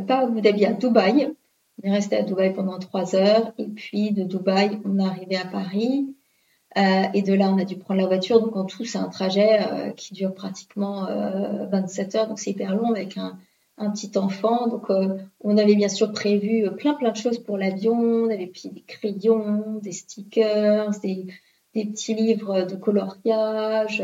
pas 0.07 0.19
à 0.19 0.23
Abu 0.23 0.41
Dhabi, 0.41 0.65
à 0.65 0.73
Dubaï. 0.73 1.33
On 1.81 1.87
est 1.87 1.91
resté 1.91 2.17
à 2.17 2.23
Dubaï 2.23 2.53
pendant 2.53 2.79
trois 2.79 3.15
heures 3.15 3.51
et 3.57 3.67
puis 3.67 4.11
de 4.11 4.23
Dubaï, 4.23 4.79
on 4.85 4.99
est 4.99 5.05
arrivé 5.05 5.35
à 5.37 5.45
Paris. 5.45 6.13
Euh, 6.77 7.03
et 7.13 7.21
de 7.21 7.33
là, 7.33 7.51
on 7.51 7.57
a 7.57 7.65
dû 7.65 7.77
prendre 7.77 8.01
la 8.01 8.07
voiture. 8.07 8.41
Donc 8.41 8.55
en 8.55 8.65
tout, 8.65 8.85
c'est 8.85 8.97
un 8.97 9.09
trajet 9.09 9.59
euh, 9.61 9.91
qui 9.91 10.13
dure 10.13 10.33
pratiquement 10.33 11.05
27 11.71 12.15
euh, 12.15 12.19
heures. 12.19 12.27
Donc 12.27 12.39
c'est 12.39 12.51
hyper 12.51 12.75
long 12.75 12.91
avec 12.91 13.17
un, 13.17 13.37
petit 13.91 14.17
enfant. 14.17 14.67
Donc 14.67 14.89
on 15.41 15.57
avait 15.57 15.75
bien 15.75 15.89
sûr 15.89 16.11
prévu 16.11 16.69
plein 16.77 16.93
plein 16.93 17.11
de 17.11 17.17
choses 17.17 17.39
pour 17.39 17.57
l'avion. 17.57 17.93
On 17.93 18.29
avait 18.29 18.47
pris 18.47 18.69
des 18.69 18.81
crayons, 18.81 19.79
des 19.81 19.91
stickers, 19.91 20.91
des, 21.01 21.27
des 21.73 21.85
petits 21.85 22.13
livres 22.13 22.63
de 22.63 22.75
coloriage, 22.75 24.03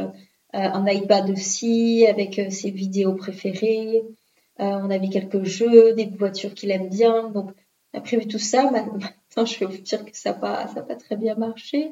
un 0.54 0.88
iPad 0.88 1.30
aussi 1.30 2.06
avec 2.08 2.42
ses 2.52 2.72
vidéos 2.72 3.14
préférées. 3.14 4.04
On 4.60 4.90
avait 4.90 5.10
quelques 5.10 5.44
jeux, 5.44 5.94
des 5.94 6.06
voitures 6.06 6.54
qu'il 6.54 6.72
aime 6.72 6.90
bien. 6.90 7.30
Donc 7.30 7.52
a 7.94 8.02
prévu 8.02 8.28
tout 8.28 8.40
ça. 8.40 8.70
Maintenant, 8.72 9.46
je 9.46 9.60
vais 9.60 9.66
vous 9.66 9.82
dire 9.82 10.06
que 10.06 10.12
ça 10.14 10.32
n'a 10.32 10.38
pas, 10.38 10.96
très 10.96 11.18
bien 11.18 11.36
marché. 11.36 11.92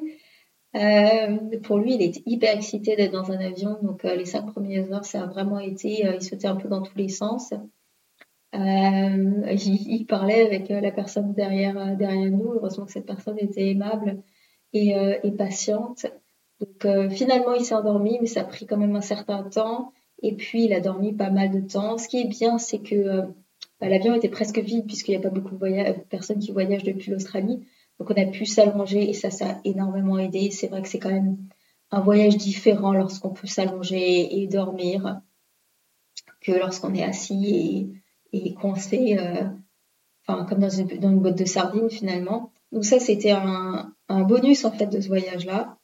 Euh, 0.74 1.58
pour 1.62 1.78
lui, 1.78 1.94
il 1.94 2.02
était 2.02 2.22
hyper 2.26 2.54
excité 2.54 2.94
d'être 2.96 3.12
dans 3.12 3.30
un 3.32 3.38
avion. 3.38 3.78
Donc, 3.82 4.04
euh, 4.04 4.14
les 4.14 4.26
cinq 4.26 4.52
premières 4.52 4.92
heures, 4.92 5.04
ça 5.04 5.22
a 5.22 5.26
vraiment 5.26 5.58
été, 5.58 6.06
euh, 6.06 6.16
il 6.16 6.22
sautait 6.22 6.46
un 6.46 6.56
peu 6.56 6.68
dans 6.68 6.82
tous 6.82 6.96
les 6.96 7.08
sens. 7.08 7.52
Euh, 8.54 9.52
il, 9.52 10.06
parlait 10.06 10.46
avec 10.46 10.68
la 10.68 10.90
personne 10.90 11.32
derrière, 11.32 11.96
derrière 11.96 12.30
nous. 12.30 12.52
Heureusement 12.52 12.86
que 12.86 12.92
cette 12.92 13.06
personne 13.06 13.38
était 13.38 13.70
aimable 13.70 14.22
et, 14.72 14.94
et 15.22 15.30
patiente. 15.32 16.06
Donc, 16.60 17.10
finalement, 17.10 17.52
il 17.52 17.64
s'est 17.64 17.74
endormi, 17.74 18.18
mais 18.20 18.26
ça 18.26 18.40
a 18.40 18.44
pris 18.44 18.66
quand 18.66 18.78
même 18.78 18.96
un 18.96 19.02
certain 19.02 19.42
temps. 19.44 19.92
Et 20.22 20.34
puis, 20.34 20.64
il 20.64 20.72
a 20.72 20.80
dormi 20.80 21.12
pas 21.12 21.30
mal 21.30 21.50
de 21.50 21.60
temps. 21.60 21.98
Ce 21.98 22.08
qui 22.08 22.20
est 22.20 22.28
bien, 22.28 22.58
c'est 22.58 22.80
que 22.80 23.22
bah, 23.80 23.88
l'avion 23.88 24.14
était 24.14 24.28
presque 24.28 24.58
vide 24.58 24.86
puisqu'il 24.86 25.12
n'y 25.12 25.24
a 25.24 25.28
pas 25.28 25.30
beaucoup 25.30 25.54
de 25.54 25.92
personnes 26.08 26.40
qui 26.40 26.52
voyagent 26.52 26.84
depuis 26.84 27.10
l'Australie. 27.10 27.64
Donc 27.98 28.10
on 28.10 28.20
a 28.20 28.26
pu 28.26 28.46
s'allonger 28.46 29.08
et 29.08 29.12
ça, 29.12 29.30
ça 29.30 29.50
a 29.50 29.60
énormément 29.64 30.18
aidé. 30.18 30.50
C'est 30.50 30.68
vrai 30.68 30.82
que 30.82 30.88
c'est 30.88 30.98
quand 30.98 31.10
même 31.10 31.36
un 31.90 32.00
voyage 32.00 32.36
différent 32.36 32.92
lorsqu'on 32.92 33.30
peut 33.30 33.46
s'allonger 33.46 34.40
et 34.40 34.46
dormir 34.46 35.20
que 36.40 36.52
lorsqu'on 36.52 36.94
est 36.94 37.02
assis 37.02 37.92
et, 38.32 38.54
coincé, 38.54 39.16
euh, 39.18 39.44
enfin 40.26 40.44
comme 40.44 40.60
dans 40.60 40.68
une, 40.68 40.86
dans 41.00 41.10
une, 41.10 41.20
boîte 41.20 41.38
de 41.38 41.44
sardines 41.44 41.90
finalement. 41.90 42.52
Donc 42.72 42.84
ça, 42.84 43.00
c'était 43.00 43.30
un, 43.30 43.94
un, 44.08 44.22
bonus 44.22 44.64
en 44.64 44.70
fait 44.70 44.86
de 44.86 45.00
ce 45.00 45.08
voyage-là. 45.08 45.77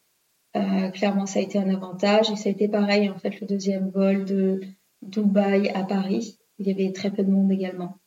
Euh, 0.57 0.89
clairement, 0.91 1.27
ça 1.27 1.41
a 1.41 1.43
été 1.43 1.59
un 1.59 1.69
avantage 1.69 2.31
et 2.31 2.37
ça 2.37 2.49
a 2.49 2.53
été 2.53 2.69
pareil 2.69 3.11
en 3.11 3.19
fait 3.19 3.41
le 3.41 3.47
deuxième 3.47 3.91
vol 3.91 4.25
de 4.25 4.61
Dubaï 5.03 5.69
à 5.71 5.83
Paris. 5.83 6.39
Il 6.59 6.69
y 6.69 6.71
avait 6.71 6.93
très 6.93 7.11
peu 7.11 7.25
de 7.25 7.31
monde 7.31 7.51
également. 7.51 7.99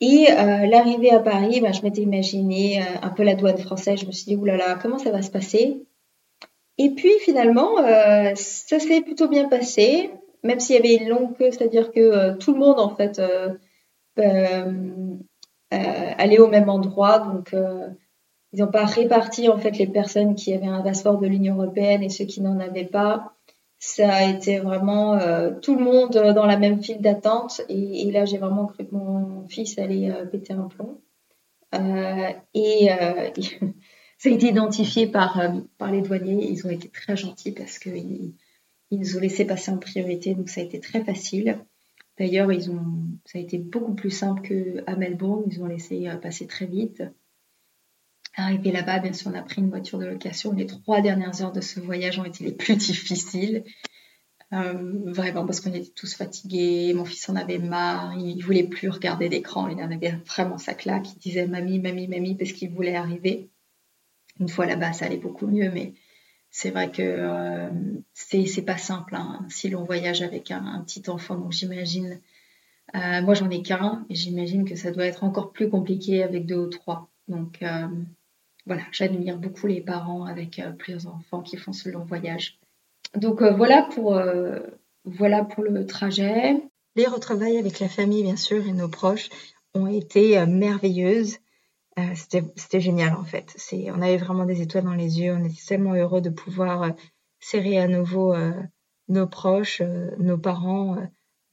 Et 0.00 0.26
euh, 0.30 0.66
l'arrivée 0.66 1.10
à 1.10 1.20
Paris, 1.20 1.60
ben, 1.60 1.72
je 1.72 1.82
m'étais 1.82 2.02
imaginé 2.02 2.82
euh, 2.82 2.84
un 3.02 3.08
peu 3.10 3.22
la 3.22 3.34
douane 3.34 3.56
française. 3.56 4.00
Je 4.00 4.06
me 4.06 4.12
suis 4.12 4.26
dit, 4.26 4.36
oulala, 4.36 4.78
comment 4.80 4.98
ça 4.98 5.10
va 5.10 5.22
se 5.22 5.30
passer? 5.30 5.82
Et 6.78 6.90
puis 6.90 7.12
finalement, 7.20 7.78
euh, 7.78 8.32
ça 8.34 8.78
s'est 8.78 9.00
plutôt 9.00 9.28
bien 9.28 9.48
passé, 9.48 10.10
même 10.42 10.60
s'il 10.60 10.76
y 10.76 10.78
avait 10.78 10.96
une 11.02 11.08
longue 11.08 11.34
queue, 11.36 11.50
c'est-à-dire 11.50 11.90
que 11.90 12.36
tout 12.36 12.52
le 12.52 12.58
monde 12.58 12.78
en 12.78 12.94
fait 12.94 13.18
allait 15.70 16.38
au 16.38 16.48
même 16.48 16.68
endroit. 16.68 17.20
Donc 17.20 17.54
ils 18.56 18.62
n'ont 18.62 18.70
pas 18.70 18.86
réparti 18.86 19.48
en 19.48 19.58
fait 19.58 19.78
les 19.78 19.86
personnes 19.86 20.34
qui 20.34 20.52
avaient 20.54 20.66
un 20.66 20.82
passeport 20.82 21.18
de 21.18 21.26
l'Union 21.26 21.56
européenne 21.56 22.02
et 22.02 22.08
ceux 22.08 22.24
qui 22.24 22.40
n'en 22.40 22.58
avaient 22.58 22.86
pas 22.86 23.36
ça 23.78 24.12
a 24.12 24.30
été 24.30 24.58
vraiment 24.58 25.14
euh, 25.14 25.52
tout 25.60 25.76
le 25.76 25.84
monde 25.84 26.12
dans 26.12 26.46
la 26.46 26.56
même 26.56 26.82
file 26.82 27.00
d'attente. 27.00 27.60
Et, 27.68 28.10
là, 28.10 28.24
j'ai 28.24 28.38
vraiment 28.38 28.66
cru 28.66 28.86
que 28.86 28.94
mon 28.94 29.46
fils 29.48 29.78
allait 29.78 30.10
euh, 30.10 30.24
péter 30.24 30.54
un 30.54 30.68
plomb. 30.68 31.00
Euh, 31.74 32.30
et 32.54 32.88
ça 34.18 34.28
a 34.28 34.32
été 34.32 34.48
identifié 34.48 35.06
par, 35.06 35.40
les 35.92 36.02
douaniers. 36.02 36.50
Ils 36.50 36.66
ont 36.66 36.70
été 36.70 36.88
très 36.88 37.16
gentils 37.16 37.52
parce 37.52 37.78
qu'ils 37.78 38.34
ils 38.90 39.00
nous 39.00 39.16
ont 39.16 39.20
laissé 39.20 39.44
passer 39.44 39.70
en 39.70 39.78
priorité. 39.78 40.34
Donc, 40.34 40.48
ça 40.48 40.60
a 40.60 40.64
été 40.64 40.80
très 40.80 41.04
facile. 41.04 41.58
D'ailleurs, 42.18 42.48
ça 43.26 43.38
a 43.38 43.42
été 43.42 43.58
beaucoup 43.58 43.94
plus 43.94 44.10
simple 44.10 44.42
qu'à 44.42 44.96
Melbourne. 44.96 45.44
Ils 45.50 45.62
ont 45.62 45.66
laissé 45.66 46.08
passer 46.22 46.46
très 46.46 46.66
vite. 46.66 47.02
Arrivé 48.38 48.70
là-bas, 48.70 48.98
bien 48.98 49.14
sûr, 49.14 49.30
on 49.32 49.34
a 49.34 49.42
pris 49.42 49.62
une 49.62 49.70
voiture 49.70 49.98
de 49.98 50.04
location. 50.04 50.52
Les 50.52 50.66
trois 50.66 51.00
dernières 51.00 51.42
heures 51.42 51.52
de 51.52 51.62
ce 51.62 51.80
voyage 51.80 52.18
ont 52.18 52.24
été 52.24 52.44
les 52.44 52.52
plus 52.52 52.76
difficiles. 52.76 53.64
Euh, 54.52 55.02
vraiment, 55.06 55.46
parce 55.46 55.60
qu'on 55.60 55.72
était 55.72 55.90
tous 55.90 56.14
fatigués. 56.14 56.92
Mon 56.94 57.06
fils 57.06 57.28
en 57.30 57.36
avait 57.36 57.58
marre. 57.58 58.14
Il 58.18 58.42
voulait 58.42 58.64
plus 58.64 58.90
regarder 58.90 59.30
d'écran. 59.30 59.68
Il 59.68 59.78
en 59.82 59.90
avait 59.90 60.12
vraiment 60.26 60.58
sa 60.58 60.74
claque. 60.74 61.06
Il 61.14 61.18
disait 61.18 61.46
mamie, 61.46 61.78
mamie, 61.78 62.08
mamie, 62.08 62.34
parce 62.34 62.52
qu'il 62.52 62.70
voulait 62.70 62.94
arriver. 62.94 63.48
Une 64.38 64.50
fois 64.50 64.66
là-bas, 64.66 64.92
ça 64.92 65.06
allait 65.06 65.16
beaucoup 65.16 65.46
mieux, 65.46 65.70
mais 65.70 65.94
c'est 66.50 66.70
vrai 66.70 66.90
que 66.90 67.02
euh, 67.02 67.70
c'est 68.12 68.64
pas 68.64 68.76
simple 68.76 69.14
hein, 69.14 69.44
si 69.48 69.70
l'on 69.70 69.84
voyage 69.84 70.20
avec 70.20 70.50
un, 70.50 70.82
petit 70.86 71.08
enfant. 71.08 71.36
Donc 71.36 71.52
j'imagine, 71.52 72.20
euh, 72.94 73.22
moi 73.22 73.32
j'en 73.32 73.48
ai 73.48 73.62
qu'un 73.62 74.04
et 74.10 74.14
j'imagine 74.14 74.66
que 74.66 74.76
ça 74.76 74.90
doit 74.90 75.06
être 75.06 75.24
encore 75.24 75.52
plus 75.52 75.70
compliqué 75.70 76.22
avec 76.22 76.44
deux 76.44 76.56
ou 76.56 76.68
trois. 76.68 77.08
Donc 77.28 77.62
voilà, 78.66 78.82
j'admire 78.92 79.38
beaucoup 79.38 79.66
les 79.66 79.80
parents 79.80 80.24
avec 80.24 80.60
plusieurs 80.78 81.06
enfants 81.06 81.42
qui 81.42 81.56
font 81.56 81.72
ce 81.72 81.88
long 81.88 82.04
voyage. 82.04 82.58
Donc 83.14 83.42
voilà 83.42 83.88
pour 83.94 84.20
voilà 85.04 85.44
pour 85.44 85.62
le 85.62 85.86
trajet. 85.86 86.56
Les 86.96 87.06
retrouvailles 87.06 87.58
avec 87.58 87.78
la 87.78 87.88
famille 87.88 88.24
bien 88.24 88.36
sûr 88.36 88.66
et 88.66 88.72
nos 88.72 88.88
proches 88.88 89.28
ont 89.74 89.86
été 89.86 90.44
merveilleuses. 90.46 91.38
Euh, 91.98 92.14
c'était 92.14 92.80
génial 92.80 93.14
en 93.14 93.24
fait. 93.24 93.56
On 93.72 94.02
avait 94.02 94.18
vraiment 94.18 94.44
des 94.44 94.60
étoiles 94.60 94.84
dans 94.84 94.94
les 94.94 95.20
yeux. 95.20 95.32
On 95.32 95.44
était 95.44 95.62
tellement 95.66 95.94
heureux 95.94 96.20
de 96.20 96.28
pouvoir 96.28 96.82
euh, 96.82 96.90
serrer 97.40 97.78
à 97.78 97.88
nouveau 97.88 98.34
euh, 98.34 98.52
nos 99.08 99.26
proches, 99.26 99.80
nos 100.18 100.36
parents 100.36 100.96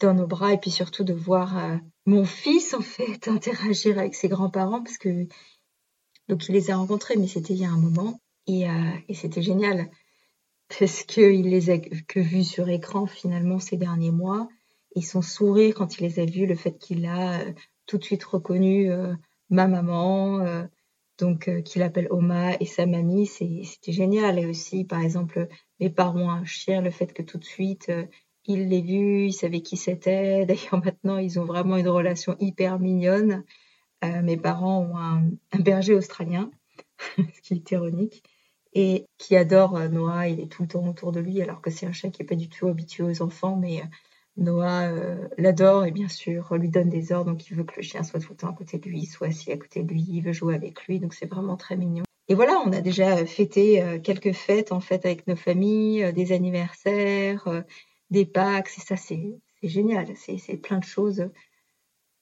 dans 0.02 0.13
nos 0.13 0.28
bras 0.28 0.52
et 0.52 0.58
puis 0.58 0.71
surtout 0.71 1.04
de 1.04 1.13
voir 1.13 1.80
mon 2.06 2.26
fils 2.26 2.73
en 2.73 2.82
fait 2.82 3.28
interagir 3.28 3.99
avec 3.99 4.15
ses 4.15 4.28
grands-parents 4.28 4.82
parce 4.82 4.97
que 4.97 5.28
donc 6.30 6.48
il 6.48 6.54
les 6.54 6.72
a 6.72 6.78
rencontrés 6.78 7.16
mais 7.18 7.28
c'était 7.28 7.54
il 7.54 7.62
y 7.62 7.66
a 7.66 7.72
un 7.72 7.78
moment 7.78 8.20
et, 8.48 8.66
et 9.08 9.14
c'était 9.14 9.42
génial 9.42 9.90
parce 10.68 11.04
qu'il 11.04 11.50
les 11.50 11.70
a 11.70 11.78
que 11.78 12.20
vus 12.20 12.44
sur 12.44 12.70
écran 12.70 13.06
finalement 13.06 13.60
ces 13.60 13.78
derniers 13.78 14.12
mois 14.12 14.48
et 14.96 15.02
son 15.02 15.22
sourire 15.22 15.76
quand 15.76 15.98
il 15.98 16.04
les 16.04 16.20
a 16.20 16.26
vus, 16.26 16.46
le 16.46 16.56
fait 16.56 16.78
qu'il 16.78 17.06
a 17.06 17.44
tout 17.86 17.98
de 17.98 18.04
suite 18.04 18.24
reconnu 18.24 18.90
ma 19.54 19.68
maman, 19.68 20.40
euh, 20.40 20.64
donc 21.20 21.48
euh, 21.48 21.62
qui 21.62 21.80
l'appelle 21.80 22.08
Oma 22.10 22.56
et 22.60 22.66
sa 22.66 22.86
mamie, 22.86 23.28
c'était 23.28 23.92
génial. 23.92 24.40
Et 24.40 24.46
aussi, 24.46 24.84
par 24.84 25.02
exemple, 25.02 25.48
mes 25.80 25.90
parents 25.90 26.32
un 26.32 26.46
chien, 26.46 26.82
le 26.82 26.92
fait 26.92 27.14
que 27.14 27.22
tout 27.22 27.38
de 27.38 27.46
suite 27.46 27.90
euh, 27.90 28.06
il 28.46 28.68
l'ait 28.68 28.82
vu, 28.82 29.28
il 29.28 29.34
savait 29.34 29.62
qui 29.62 29.78
c'était. 29.78 30.46
D'ailleurs, 30.48 30.84
maintenant, 30.84 31.18
ils 31.18 31.40
ont 31.40 31.46
vraiment 31.46 31.78
une 31.78 31.88
relation 31.88 32.36
hyper 32.40 32.80
mignonne. 32.80 33.44
Mes 34.24 34.38
parents 34.38 34.82
ont 34.82 34.98
un, 34.98 35.24
berger 35.60 35.94
australien, 35.94 36.52
ce 37.18 37.42
qui 37.42 37.56
est 37.56 37.72
ironique, 37.72 38.24
et 38.74 39.06
qui 39.18 39.36
adore 39.36 39.80
Noah. 39.89 40.28
Il 40.28 40.39
est 40.39 40.52
tout 40.52 40.63
le 40.63 40.68
temps 40.68 40.88
autour 40.88 41.12
de 41.12 41.20
lui, 41.20 41.42
alors 41.42 41.62
que 41.62 41.70
c'est 41.70 41.86
un 41.86 41.92
chien 41.92 42.10
qui 42.12 42.22
n'est 42.22 42.28
pas 42.28 42.36
du 42.36 42.50
tout 42.50 42.68
habitué 42.68 43.04
aux 43.04 43.22
enfants, 43.22 43.56
mais 43.56 43.82
Noah 44.38 44.88
euh, 44.88 45.28
l'adore 45.38 45.86
et 45.86 45.92
bien 45.92 46.08
sûr 46.08 46.56
lui 46.56 46.70
donne 46.70 46.89
des 46.89 47.12
ordres, 47.12 47.32
donc 47.32 47.48
il 47.50 47.56
veut 47.56 47.63
que 47.63 47.76
le 47.76 47.84
chien 47.84 48.04
soit 48.04 48.20
tout 48.20 48.32
le 48.32 48.38
temps 48.38 48.50
à 48.50 48.54
côté 48.54 48.80
de 48.80 48.89
lui, 48.89 49.06
soit 49.06 49.28
assis 49.28 49.52
à 49.52 49.58
côté 49.58 49.84
de 49.84 49.89
lui, 49.89 50.04
il 50.08 50.22
veut 50.22 50.34
jouer 50.34 50.56
avec 50.56 50.86
lui, 50.88 51.00
donc 51.00 51.13
c'est 51.13 51.28
vraiment 51.28 51.56
très 51.56 51.76
mignon. 51.76 52.04
Et 52.30 52.36
voilà, 52.36 52.54
on 52.66 52.72
a 52.72 52.82
déjà 52.82 53.26
fêté 53.26 53.84
euh, 53.84 54.00
quelques 54.00 54.34
fêtes 54.34 54.72
en 54.72 54.80
fait 54.80 55.06
avec 55.06 55.28
nos 55.28 55.36
familles, 55.36 56.06
euh, 56.06 56.12
des 56.12 56.32
anniversaires, 56.32 57.63
des 58.10 58.26
Pâques, 58.26 58.72
et 58.78 58.82
ça 58.82 58.98
c'est 58.98 59.36
génial, 59.62 60.08
c'est 60.16 60.58
plein 60.58 60.80
de 60.80 60.84
choses 60.84 61.30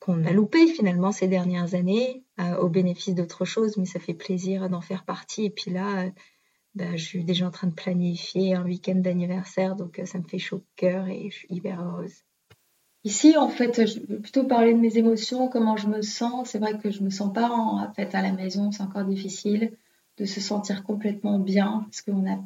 qu'on 0.01 0.25
a 0.25 0.31
loupées 0.33 0.67
finalement 0.67 1.13
ces 1.13 1.29
dernières 1.29 1.75
années 1.75 2.25
au 2.59 2.67
bénéfice 2.67 3.15
d'autres 3.15 3.45
choses, 3.45 3.77
mais 3.77 3.85
ça 3.85 3.99
fait 3.99 4.15
plaisir 4.15 4.69
d'en 4.69 4.81
faire 4.81 5.05
partie. 5.05 5.45
Et 5.45 5.49
puis 5.49 5.71
là, 5.71 6.11
bah, 6.73 6.95
je 6.95 7.03
suis 7.03 7.23
déjà 7.25 7.47
en 7.47 7.51
train 7.51 7.67
de 7.67 7.73
planifier 7.73 8.55
un 8.55 8.63
week-end 8.63 8.95
d'anniversaire, 8.95 9.75
donc 9.75 9.99
euh, 9.99 10.05
ça 10.05 10.19
me 10.19 10.23
fait 10.23 10.39
chaud 10.39 10.57
au 10.57 10.63
cœur 10.77 11.07
et 11.07 11.29
je 11.29 11.35
suis 11.35 11.47
hyper 11.49 11.81
heureuse. 11.81 12.23
Ici, 13.03 13.35
en 13.35 13.49
fait, 13.49 13.85
je 13.85 13.99
vais 13.99 14.19
plutôt 14.19 14.45
parler 14.45 14.73
de 14.73 14.79
mes 14.79 14.97
émotions, 14.97 15.49
comment 15.49 15.75
je 15.75 15.87
me 15.87 16.01
sens. 16.01 16.49
C'est 16.49 16.59
vrai 16.59 16.77
que 16.77 16.91
je 16.91 17.03
me 17.03 17.09
sens 17.09 17.33
pas 17.33 17.49
en 17.49 17.91
fait 17.93 18.15
à 18.15 18.21
la 18.21 18.31
maison, 18.31 18.71
c'est 18.71 18.83
encore 18.83 19.03
difficile 19.03 19.75
de 20.17 20.25
se 20.25 20.39
sentir 20.39 20.83
complètement 20.83 21.39
bien 21.39 21.81
parce 21.85 22.01
qu'on 22.01 22.21
n'est 22.21 22.37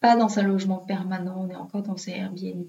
pas 0.00 0.16
dans 0.16 0.38
un 0.38 0.42
logement 0.42 0.78
permanent, 0.78 1.46
on 1.46 1.50
est 1.50 1.56
encore 1.56 1.82
dans 1.82 1.96
un 2.08 2.12
Airbnb. 2.12 2.68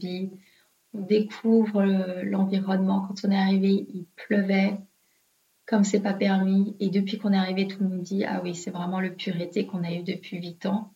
On 0.93 1.01
découvre 1.01 1.83
l'environnement. 2.23 3.01
Quand 3.07 3.25
on 3.25 3.31
est 3.31 3.37
arrivé, 3.37 3.87
il 3.93 4.05
pleuvait 4.15 4.77
comme 5.65 5.83
c'est 5.83 6.01
pas 6.01 6.13
permis. 6.13 6.75
Et 6.79 6.89
depuis 6.89 7.17
qu'on 7.17 7.33
est 7.33 7.37
arrivé, 7.37 7.67
tout 7.67 7.81
le 7.81 7.89
monde 7.89 8.03
dit 8.03 8.25
Ah 8.25 8.41
oui, 8.43 8.55
c'est 8.55 8.71
vraiment 8.71 8.99
le 8.99 9.13
pur 9.13 9.39
été 9.39 9.65
qu'on 9.65 9.83
a 9.83 9.91
eu 9.91 10.03
depuis 10.03 10.37
8 10.37 10.65
ans. 10.65 10.93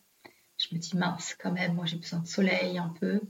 Je 0.58 0.74
me 0.74 0.80
dis 0.80 0.96
mince, 0.96 1.36
quand 1.40 1.52
même, 1.52 1.74
moi 1.74 1.86
j'ai 1.86 1.96
besoin 1.96 2.18
de 2.20 2.26
soleil 2.26 2.78
un 2.78 2.92
peu. 3.00 3.20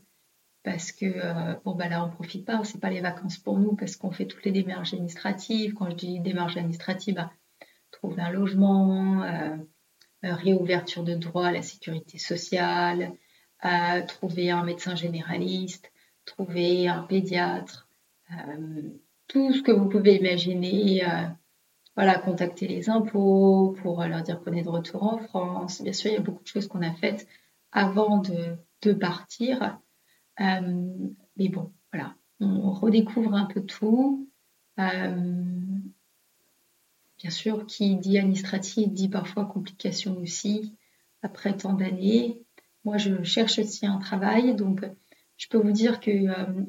Parce 0.64 0.92
que, 0.92 1.06
euh, 1.06 1.54
bon, 1.64 1.74
bah 1.74 1.88
là, 1.88 2.04
on 2.04 2.10
profite 2.10 2.44
pas, 2.44 2.62
c'est 2.64 2.80
pas 2.80 2.90
les 2.90 3.00
vacances 3.00 3.38
pour 3.38 3.58
nous, 3.58 3.74
parce 3.76 3.96
qu'on 3.96 4.10
fait 4.10 4.26
toutes 4.26 4.44
les 4.44 4.52
démarches 4.52 4.92
administratives. 4.92 5.74
Quand 5.74 5.88
je 5.90 5.96
dis 5.96 6.20
démarches 6.20 6.56
administratives, 6.56 7.14
bah, 7.14 7.30
trouver 7.90 8.22
un 8.22 8.30
logement, 8.30 9.22
euh, 9.22 9.56
euh, 10.24 10.34
réouverture 10.34 11.04
de 11.04 11.14
droits 11.14 11.48
à 11.48 11.52
la 11.52 11.62
sécurité 11.62 12.18
sociale, 12.18 13.12
trouver 14.06 14.50
un 14.50 14.62
médecin 14.62 14.94
généraliste, 14.94 15.90
trouver 16.28 16.88
un 16.88 17.02
pédiatre 17.02 17.88
tout 19.28 19.52
ce 19.52 19.62
que 19.62 19.70
vous 19.70 19.88
pouvez 19.88 20.16
imaginer. 20.16 21.04
Euh, 21.04 21.28
voilà, 21.94 22.18
contacter 22.18 22.68
les 22.68 22.88
impôts 22.90 23.76
pour 23.82 24.04
leur 24.04 24.22
dire 24.22 24.40
qu'on 24.40 24.52
est 24.52 24.62
de 24.62 24.68
retour 24.68 25.02
en 25.02 25.18
France. 25.18 25.82
Bien 25.82 25.92
sûr, 25.92 26.10
il 26.10 26.14
y 26.14 26.16
a 26.16 26.20
beaucoup 26.20 26.42
de 26.42 26.48
choses 26.48 26.68
qu'on 26.68 26.82
a 26.82 26.94
faites 26.94 27.26
avant 27.72 28.18
de, 28.18 28.92
partir. 28.92 29.80
Euh, 30.40 30.86
mais 31.36 31.48
bon, 31.48 31.72
voilà, 31.92 32.14
on 32.40 32.70
redécouvre 32.70 33.34
un 33.34 33.46
peu 33.46 33.62
tout. 33.62 34.28
Euh, 34.78 35.42
bien 37.18 37.30
sûr, 37.30 37.66
qui 37.66 37.96
dit 37.96 38.16
administratif 38.16 38.92
dit 38.92 39.08
parfois 39.08 39.44
complications 39.44 40.16
aussi 40.18 40.76
après 41.22 41.56
tant 41.56 41.72
d'années. 41.72 42.40
Moi, 42.84 42.96
je 42.96 43.24
cherche 43.24 43.58
aussi 43.58 43.86
un 43.86 43.98
travail, 43.98 44.54
donc 44.54 44.84
je 45.38 45.48
peux 45.48 45.58
vous 45.58 45.72
dire 45.72 46.00
que 46.00 46.10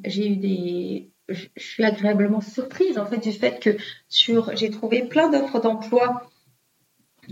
j'ai 0.06 0.32
eu 0.32 0.36
des, 0.38 1.10
je 1.28 1.48
suis 1.58 1.84
agréablement 1.84 2.40
surprise 2.40 2.98
en 2.98 3.06
fait 3.06 3.18
du 3.18 3.32
fait 3.32 3.60
que 3.60 3.76
sur 4.08 4.56
j'ai 4.56 4.70
trouvé 4.70 5.04
plein 5.04 5.30
d'offres 5.30 5.60
d'emploi 5.60 6.30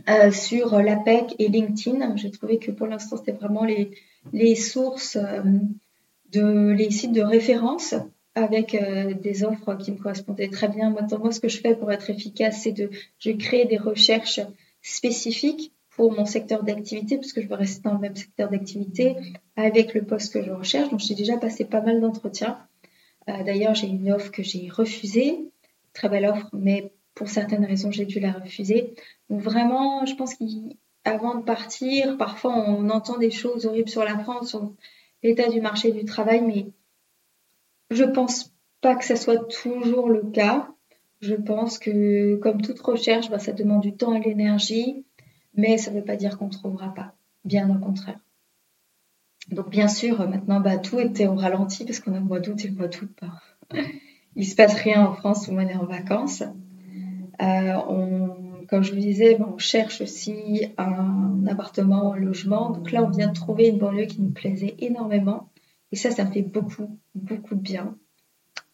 euh, 0.09 0.31
sur 0.31 0.79
l'APEC 0.81 1.35
et 1.39 1.47
LinkedIn. 1.47 2.15
J'ai 2.17 2.31
trouvé 2.31 2.57
que 2.57 2.71
pour 2.71 2.87
l'instant 2.87 3.17
c'était 3.17 3.31
vraiment 3.31 3.63
les, 3.63 3.91
les 4.33 4.55
sources 4.55 5.15
euh, 5.15 5.41
de 6.31 6.71
les 6.71 6.91
sites 6.91 7.13
de 7.13 7.21
référence 7.21 7.95
avec 8.35 8.75
euh, 8.75 9.13
des 9.13 9.43
offres 9.43 9.75
qui 9.75 9.91
me 9.91 9.97
correspondaient 9.97 10.49
très 10.49 10.67
bien. 10.67 10.89
Moi, 10.89 11.01
moi, 11.17 11.31
ce 11.31 11.39
que 11.39 11.49
je 11.49 11.59
fais 11.59 11.75
pour 11.75 11.91
être 11.91 12.09
efficace, 12.09 12.61
c'est 12.63 12.71
de 12.71 12.89
je 13.17 13.31
crée 13.31 13.65
des 13.65 13.77
recherches 13.77 14.41
spécifiques 14.81 15.71
pour 15.97 16.13
mon 16.13 16.25
secteur 16.25 16.63
d'activité, 16.63 17.17
puisque 17.17 17.41
je 17.41 17.47
veux 17.47 17.55
rester 17.55 17.81
dans 17.81 17.93
le 17.93 17.99
même 17.99 18.15
secteur 18.15 18.49
d'activité 18.49 19.17
avec 19.57 19.93
le 19.93 20.03
poste 20.03 20.31
que 20.31 20.43
je 20.43 20.51
recherche. 20.51 20.89
Donc, 20.89 21.01
j'ai 21.01 21.15
déjà 21.15 21.37
passé 21.37 21.65
pas 21.65 21.81
mal 21.81 21.99
d'entretiens. 21.99 22.59
Euh, 23.29 23.43
d'ailleurs, 23.43 23.75
j'ai 23.75 23.87
une 23.87 24.11
offre 24.11 24.31
que 24.31 24.43
j'ai 24.43 24.69
refusée, 24.69 25.51
très 25.93 26.07
belle 26.07 26.25
offre, 26.25 26.49
mais 26.53 26.93
pour 27.17 27.27
certaines 27.29 27.65
raisons, 27.65 27.91
j'ai 27.91 28.05
dû 28.05 28.19
la 28.19 28.31
refuser. 28.31 28.93
Donc 29.29 29.41
vraiment, 29.41 30.05
je 30.05 30.15
pense 30.15 30.35
qu'avant 30.35 31.35
de 31.35 31.43
partir, 31.43 32.15
parfois 32.17 32.55
on 32.55 32.89
entend 32.89 33.17
des 33.17 33.31
choses 33.31 33.65
horribles 33.65 33.89
sur 33.89 34.03
la 34.03 34.19
France, 34.19 34.49
sur 34.49 34.73
l'état 35.23 35.49
du 35.49 35.59
marché 35.59 35.91
du 35.91 36.05
travail, 36.05 36.41
mais 36.41 36.67
je 37.89 38.03
pense 38.03 38.53
pas 38.81 38.95
que 38.95 39.03
ça 39.03 39.15
soit 39.15 39.47
toujours 39.47 40.09
le 40.09 40.21
cas. 40.21 40.69
Je 41.19 41.33
pense 41.33 41.79
que, 41.79 42.35
comme 42.35 42.61
toute 42.61 42.79
recherche, 42.79 43.31
bah, 43.31 43.39
ça 43.39 43.51
demande 43.51 43.81
du 43.81 43.95
temps 43.95 44.13
et 44.13 44.19
de 44.19 44.25
l'énergie, 44.25 45.03
mais 45.57 45.77
ça 45.77 45.91
ne 45.91 45.97
veut 45.97 46.05
pas 46.05 46.15
dire 46.15 46.37
qu'on 46.37 46.47
ne 46.47 46.51
trouvera 46.51 46.93
pas. 46.93 47.13
Bien 47.43 47.69
au 47.69 47.79
contraire. 47.79 48.19
Donc 49.51 49.69
bien 49.69 49.87
sûr, 49.87 50.27
maintenant, 50.27 50.59
bah, 50.59 50.77
tout 50.77 50.99
était 50.99 51.27
au 51.27 51.35
ralenti 51.35 51.85
parce 51.85 51.99
qu'on 51.99 52.13
a 52.13 52.19
le 52.19 52.25
mois 52.25 52.39
d'août 52.39 52.63
et 52.63 52.67
le 52.67 52.75
mois 52.75 52.87
d'août, 52.87 53.09
bah, 53.21 53.41
il 54.35 54.45
se 54.45 54.55
passe 54.55 54.75
rien 54.75 55.05
en 55.05 55.13
France 55.13 55.47
où 55.47 55.51
on 55.51 55.59
est 55.59 55.75
en 55.75 55.85
vacances. 55.85 56.43
Euh, 57.41 58.27
comme 58.67 58.83
je 58.83 58.93
vous 58.93 58.99
disais, 58.99 59.35
bah, 59.35 59.49
on 59.53 59.57
cherche 59.57 60.01
aussi 60.01 60.65
un 60.77 61.45
appartement, 61.47 62.13
un 62.13 62.17
logement. 62.17 62.71
Donc 62.71 62.91
là, 62.91 63.03
on 63.03 63.09
vient 63.09 63.29
de 63.29 63.33
trouver 63.33 63.69
une 63.69 63.77
banlieue 63.77 64.05
qui 64.05 64.21
nous 64.21 64.31
plaisait 64.31 64.75
énormément. 64.79 65.49
Et 65.91 65.95
ça, 65.95 66.11
ça 66.11 66.25
fait 66.25 66.41
beaucoup, 66.41 66.99
beaucoup 67.15 67.55
de 67.55 67.61
bien. 67.61 67.97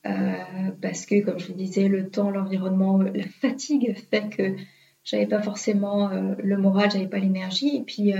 Euh, 0.05 0.71
parce 0.81 1.05
que, 1.05 1.23
comme 1.23 1.39
je 1.39 1.47
vous 1.47 1.53
disais, 1.53 1.87
le 1.87 2.09
temps, 2.09 2.31
l'environnement, 2.31 2.97
la 2.97 3.23
fatigue 3.41 3.95
fait 4.09 4.29
que 4.29 4.55
j'avais 5.03 5.27
pas 5.27 5.41
forcément 5.41 6.09
euh, 6.09 6.35
le 6.41 6.57
moral, 6.57 6.91
j'avais 6.91 7.07
pas 7.07 7.19
l'énergie. 7.19 7.77
Et 7.77 7.83
puis, 7.83 8.13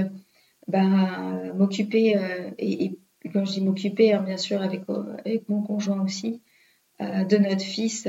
ben, 0.67 1.53
m'occuper, 1.55 2.17
euh, 2.17 2.51
et, 2.57 2.97
quand 3.33 3.45
je 3.45 3.53
dis 3.53 3.61
m'occuper, 3.61 4.13
hein, 4.13 4.21
bien 4.21 4.37
sûr, 4.37 4.61
avec, 4.61 4.83
euh, 4.89 5.15
avec 5.25 5.47
mon 5.49 5.61
conjoint 5.61 6.01
aussi, 6.03 6.41
euh, 7.01 7.23
de 7.23 7.37
notre 7.37 7.61
fils 7.63 8.07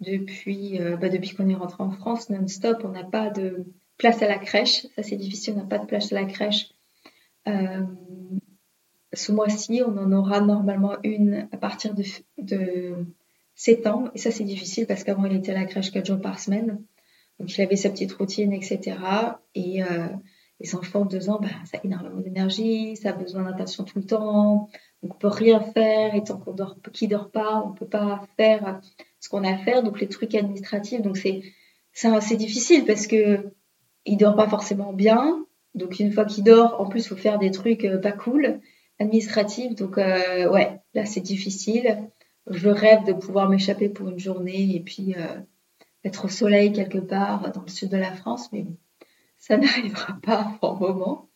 depuis, 0.00 0.78
bah, 1.00 1.08
depuis 1.08 1.30
qu'on 1.34 1.48
est 1.48 1.54
rentré 1.54 1.82
en 1.82 1.90
France 1.90 2.30
non-stop. 2.30 2.82
On 2.84 2.90
n'a 2.90 3.04
pas 3.04 3.30
de 3.30 3.64
place 3.96 4.22
à 4.22 4.28
la 4.28 4.38
crèche. 4.38 4.86
Ça, 4.94 5.02
c'est 5.02 5.16
difficile, 5.16 5.54
on 5.56 5.60
n'a 5.60 5.66
pas 5.66 5.78
de 5.78 5.86
place 5.86 6.12
à 6.12 6.14
la 6.14 6.24
crèche. 6.24 6.72
ce 9.12 9.32
mois-ci, 9.32 9.82
on 9.84 9.96
en 9.96 10.12
aura 10.12 10.40
normalement 10.40 10.96
une 11.02 11.48
à 11.52 11.56
partir 11.56 11.94
de, 11.94 12.04
de 12.38 12.94
septembre. 13.56 14.10
Et 14.14 14.18
ça, 14.18 14.30
c'est 14.30 14.44
difficile 14.44 14.86
parce 14.86 15.02
qu'avant, 15.02 15.24
il 15.26 15.36
était 15.36 15.52
à 15.52 15.58
la 15.58 15.64
crèche 15.64 15.90
4 15.90 16.06
jours 16.06 16.20
par 16.20 16.38
semaine. 16.38 16.80
Donc, 17.38 17.56
il 17.56 17.62
avait 17.62 17.76
sa 17.76 17.90
petite 17.90 18.12
routine, 18.12 18.52
etc. 18.52 18.96
Et 19.54 19.82
Les 20.60 20.74
enfants 20.74 21.04
de 21.04 21.10
deux 21.10 21.30
ans, 21.30 21.38
bah, 21.40 21.48
ça 21.64 21.78
a 21.78 21.84
énormément 21.84 22.20
d'énergie, 22.20 22.96
ça 22.96 23.10
a 23.10 23.12
besoin 23.12 23.44
d'attention 23.44 23.84
tout 23.84 23.98
le 23.98 24.04
temps. 24.04 24.68
Donc, 25.02 25.14
on 25.14 25.18
peut 25.18 25.28
rien 25.28 25.60
faire 25.60 26.14
et 26.14 26.24
tant 26.24 26.38
qu'on 26.38 26.52
dort, 26.52 26.76
qui 26.92 27.06
dort 27.06 27.30
pas, 27.30 27.62
on 27.64 27.72
peut 27.72 27.86
pas 27.86 28.26
faire 28.36 28.80
ce 29.20 29.28
qu'on 29.28 29.44
a 29.44 29.52
à 29.52 29.58
faire. 29.58 29.82
Donc, 29.82 30.00
les 30.00 30.08
trucs 30.08 30.34
administratifs, 30.34 31.00
donc 31.00 31.16
c'est, 31.16 31.42
c'est 31.92 32.36
difficile 32.36 32.84
parce 32.84 33.06
que 33.06 33.52
il 34.04 34.16
dort 34.16 34.36
pas 34.36 34.48
forcément 34.48 34.92
bien. 34.92 35.44
Donc, 35.74 36.00
une 36.00 36.12
fois 36.12 36.24
qu'il 36.24 36.44
dort, 36.44 36.80
en 36.80 36.86
plus, 36.86 37.06
faut 37.06 37.16
faire 37.16 37.38
des 37.38 37.50
trucs 37.50 37.84
euh, 37.84 37.98
pas 37.98 38.12
cool, 38.12 38.60
administratifs. 38.98 39.74
Donc, 39.74 39.98
euh, 39.98 40.50
ouais, 40.50 40.80
là, 40.94 41.04
c'est 41.04 41.20
difficile. 41.20 41.98
Je 42.48 42.68
rêve 42.68 43.04
de 43.04 43.12
pouvoir 43.12 43.48
m'échapper 43.48 43.88
pour 43.88 44.08
une 44.08 44.18
journée 44.18 44.74
et 44.74 44.80
puis 44.80 45.14
euh, 45.16 45.36
au 46.24 46.28
soleil 46.28 46.72
quelque 46.72 46.98
part 46.98 47.52
dans 47.52 47.62
le 47.62 47.68
sud 47.68 47.90
de 47.90 47.96
la 47.96 48.12
France, 48.12 48.50
mais 48.52 48.66
ça 49.38 49.56
n'arrivera 49.58 50.18
pas 50.22 50.58
pour 50.60 50.74
le 50.74 50.78
moment. 50.94 51.28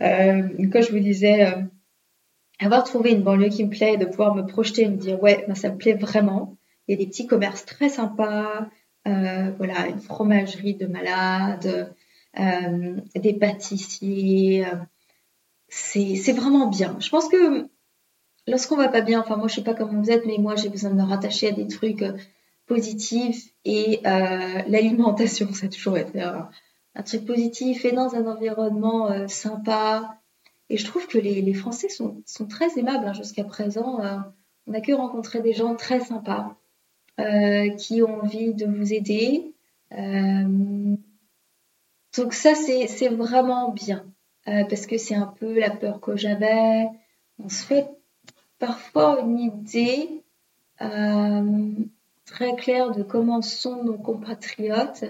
Euh, 0.00 0.48
je 0.58 0.92
vous 0.92 0.98
disais 0.98 1.46
euh, 1.46 1.62
avoir 2.60 2.84
trouvé 2.84 3.12
une 3.12 3.22
banlieue 3.22 3.48
qui 3.48 3.64
me 3.64 3.70
plaît, 3.70 3.96
de 3.96 4.04
pouvoir 4.04 4.34
me 4.34 4.46
projeter 4.46 4.82
et 4.82 4.88
me 4.88 4.96
dire 4.96 5.22
ouais, 5.22 5.44
ben, 5.46 5.54
ça 5.54 5.70
me 5.70 5.76
plaît 5.76 5.94
vraiment. 5.94 6.56
Il 6.86 6.92
y 6.92 6.94
a 6.94 7.04
des 7.04 7.08
petits 7.08 7.26
commerces 7.26 7.64
très 7.64 7.88
sympas, 7.88 8.68
euh, 9.06 9.50
voilà, 9.56 9.88
une 9.88 10.00
fromagerie 10.00 10.74
de 10.74 10.86
malade, 10.86 11.94
euh, 12.38 12.96
des 13.14 13.34
pâtissiers. 13.34 14.66
C'est 15.68 16.32
vraiment 16.32 16.68
bien. 16.68 16.96
Je 17.00 17.08
pense 17.08 17.28
que 17.28 17.68
lorsqu'on 18.46 18.76
va 18.76 18.88
pas 18.88 19.00
bien, 19.00 19.20
enfin 19.20 19.36
moi 19.36 19.48
je 19.48 19.54
sais 19.54 19.62
pas 19.62 19.74
comment 19.74 20.00
vous 20.00 20.10
êtes, 20.10 20.26
mais 20.26 20.38
moi 20.38 20.56
j'ai 20.56 20.68
besoin 20.68 20.90
de 20.90 20.96
me 20.96 21.04
rattacher 21.04 21.48
à 21.48 21.52
des 21.52 21.68
trucs 21.68 22.04
et 23.64 24.00
l'alimentation, 24.02 25.52
ça 25.52 25.66
a 25.66 25.68
toujours 25.68 25.98
été 25.98 26.22
un 26.94 27.02
truc 27.02 27.24
positif 27.24 27.84
et 27.84 27.92
dans 27.92 28.14
un 28.14 28.26
environnement 28.26 29.10
euh, 29.10 29.26
sympa. 29.28 30.18
Et 30.68 30.76
je 30.76 30.84
trouve 30.84 31.06
que 31.06 31.18
les, 31.18 31.54
Français 31.54 31.88
sont, 31.88 32.22
très 32.48 32.78
aimables 32.78 33.06
hein, 33.06 33.12
jusqu'à 33.12 33.44
présent. 33.44 34.00
Euh, 34.00 34.18
on 34.66 34.74
a 34.74 34.80
que 34.80 34.92
rencontré 34.92 35.40
des 35.40 35.52
gens 35.52 35.74
très 35.74 36.00
sympas 36.00 36.56
euh, 37.20 37.68
qui 37.76 38.02
ont 38.02 38.22
envie 38.22 38.54
de 38.54 38.66
vous 38.66 38.92
aider. 38.92 39.54
donc 42.16 42.32
ça, 42.32 42.54
c'est 42.54 43.08
vraiment 43.08 43.70
bien 43.72 44.06
parce 44.44 44.86
que 44.86 44.98
c'est 44.98 45.14
un 45.14 45.26
peu 45.26 45.58
la 45.58 45.70
peur 45.70 46.00
que 46.00 46.16
j'avais. 46.16 46.86
On 47.38 47.48
se 47.48 47.64
fait 47.64 47.88
parfois 48.58 49.20
une 49.20 49.38
idée 49.38 50.22
très 52.32 52.56
claire 52.56 52.92
de 52.92 53.02
comment 53.02 53.42
sont 53.42 53.84
nos 53.84 53.98
compatriotes 53.98 55.04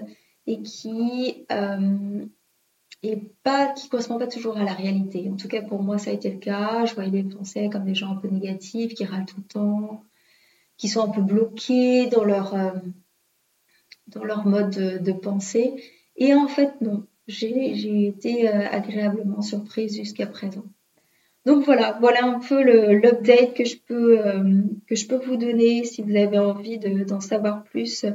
et 0.45 0.61
qui 0.61 1.45
euh, 1.51 2.25
pas 3.43 3.67
qui 3.73 3.89
correspond 3.89 4.19
pas 4.19 4.27
toujours 4.27 4.57
à 4.57 4.63
la 4.63 4.73
réalité. 4.73 5.29
En 5.31 5.35
tout 5.35 5.47
cas, 5.47 5.61
pour 5.61 5.81
moi, 5.81 5.97
ça 5.97 6.11
a 6.11 6.13
été 6.13 6.29
le 6.29 6.39
cas. 6.39 6.85
Je 6.85 6.93
voyais 6.95 7.11
les 7.11 7.29
Français 7.29 7.69
comme 7.71 7.85
des 7.85 7.95
gens 7.95 8.11
un 8.11 8.15
peu 8.15 8.27
négatifs, 8.27 8.93
qui 8.93 9.05
râlent 9.05 9.25
tout 9.25 9.37
le 9.37 9.43
temps, 9.43 10.03
qui 10.77 10.89
sont 10.89 11.01
un 11.01 11.09
peu 11.09 11.21
bloqués 11.21 12.07
dans 12.07 12.25
leur 12.25 12.53
euh, 12.55 12.71
dans 14.07 14.23
leur 14.23 14.45
mode 14.45 15.01
de, 15.01 15.11
pensée. 15.13 15.75
Et 16.17 16.33
en 16.33 16.47
fait, 16.47 16.81
non. 16.81 17.05
J'ai 17.25 18.05
été 18.05 18.49
euh, 18.49 18.67
agréablement 18.69 19.41
surprise 19.41 19.95
jusqu'à 19.95 20.27
présent. 20.27 20.65
Donc 21.45 21.65
voilà, 21.65 21.97
voilà 21.99 22.25
un 22.25 22.39
peu 22.39 22.61
l'update 22.61 23.53
que 23.53 23.65
je 23.65 23.77
peux 23.77 24.25
euh, 24.25 24.61
que 24.87 24.95
je 24.95 25.07
peux 25.07 25.17
vous 25.17 25.35
donner 25.35 25.83
si 25.83 26.01
vous 26.01 26.15
avez 26.15 26.39
envie 26.39 26.79
d'en 26.79 27.19
savoir 27.19 27.63
plus 27.63 28.05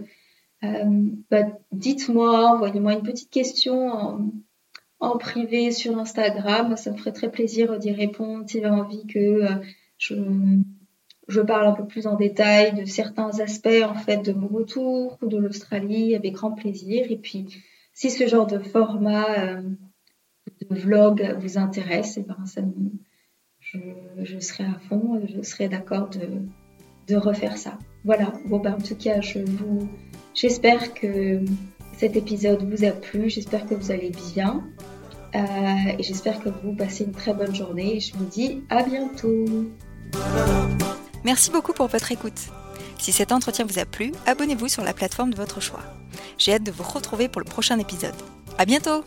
euh, 0.65 1.09
bah, 1.31 1.45
dites-moi, 1.73 2.55
envoyez-moi 2.55 2.95
une 2.95 3.03
petite 3.03 3.31
question 3.31 4.31
en, 5.01 5.19
privé 5.19 5.71
sur 5.71 5.99
Instagram. 5.99 6.77
Ça 6.77 6.91
me 6.91 6.97
ferait 6.97 7.13
très 7.13 7.31
plaisir 7.31 7.79
d'y 7.79 7.93
répondre 7.93 8.45
si 8.49 8.59
vous 8.59 8.67
avez 8.67 8.75
envie 8.75 9.07
que 9.07 9.19
euh, 9.19 9.55
je, 9.99 10.15
je 11.29 11.41
parle 11.41 11.69
un 11.69 11.73
peu 11.73 11.87
plus 11.87 12.07
en 12.07 12.17
détail 12.17 12.75
de 12.75 12.85
certains 12.85 13.39
aspects 13.41 13.85
en 13.85 13.95
fait 13.95 14.19
de 14.19 14.33
mon 14.33 14.49
retour 14.49 15.19
ou 15.23 15.27
de 15.29 15.39
l'Australie 15.39 16.17
avec 16.17 16.33
grand 16.33 16.53
plaisir. 16.53 17.07
Et 17.11 17.19
puis, 17.19 17.47
si 17.93 18.11
ce 18.11 18.27
genre 18.27 18.47
de 18.47 18.59
format 18.59 19.39
euh, 19.39 19.63
de 20.69 20.75
vlog 20.77 21.37
vous 21.39 21.59
intéresse, 21.59 22.17
eh 22.17 22.23
ben, 22.23 22.45
ça 22.47 22.63
je, 23.73 24.39
serai 24.39 24.65
à 24.65 24.79
fond, 24.89 25.21
je 25.27 25.43
serai 25.43 25.69
d'accord 25.69 26.09
de, 26.11 26.43
de 27.07 27.17
refaire 27.17 27.57
ça. 27.57 27.79
Voilà. 28.05 28.33
Bon, 28.47 28.59
ben, 28.59 28.75
en 28.75 28.81
tout 28.81 28.97
cas, 28.97 29.21
je 29.21 29.39
vous 29.41 29.89
J'espère 30.41 30.95
que 30.95 31.41
cet 31.97 32.15
épisode 32.15 32.63
vous 32.63 32.85
a 32.85 32.93
plu, 32.93 33.29
j'espère 33.29 33.67
que 33.67 33.75
vous 33.75 33.91
allez 33.91 34.13
bien 34.35 34.63
euh, 35.35 35.39
et 35.99 36.03
j'espère 36.05 36.39
que 36.39 36.49
vous 36.63 36.75
passez 36.75 37.03
une 37.03 37.11
très 37.13 37.35
bonne 37.35 37.53
journée. 37.53 37.99
Je 37.99 38.15
vous 38.15 38.25
dis 38.25 38.63
à 38.71 38.85
bientôt. 38.85 39.45
Merci 41.25 41.51
beaucoup 41.51 41.73
pour 41.73 41.89
votre 41.89 42.13
écoute. 42.13 42.41
Si 43.01 43.11
cet 43.11 43.33
entretien 43.33 43.65
vous 43.65 43.81
a 43.81 43.85
plu, 43.85 44.13
abonnez-vous 44.27 44.69
sur 44.69 44.85
la 44.85 44.95
plateforme 44.95 45.31
de 45.31 45.37
votre 45.37 45.61
choix. 45.61 45.83
J'ai 46.39 46.55
hâte 46.55 46.63
de 46.63 46.71
vous 46.71 46.85
retrouver 46.85 47.29
pour 47.29 47.41
le 47.41 47.47
prochain 47.47 47.81
épisode. 47.81 48.15
À 48.59 48.65
bientôt! 48.65 49.03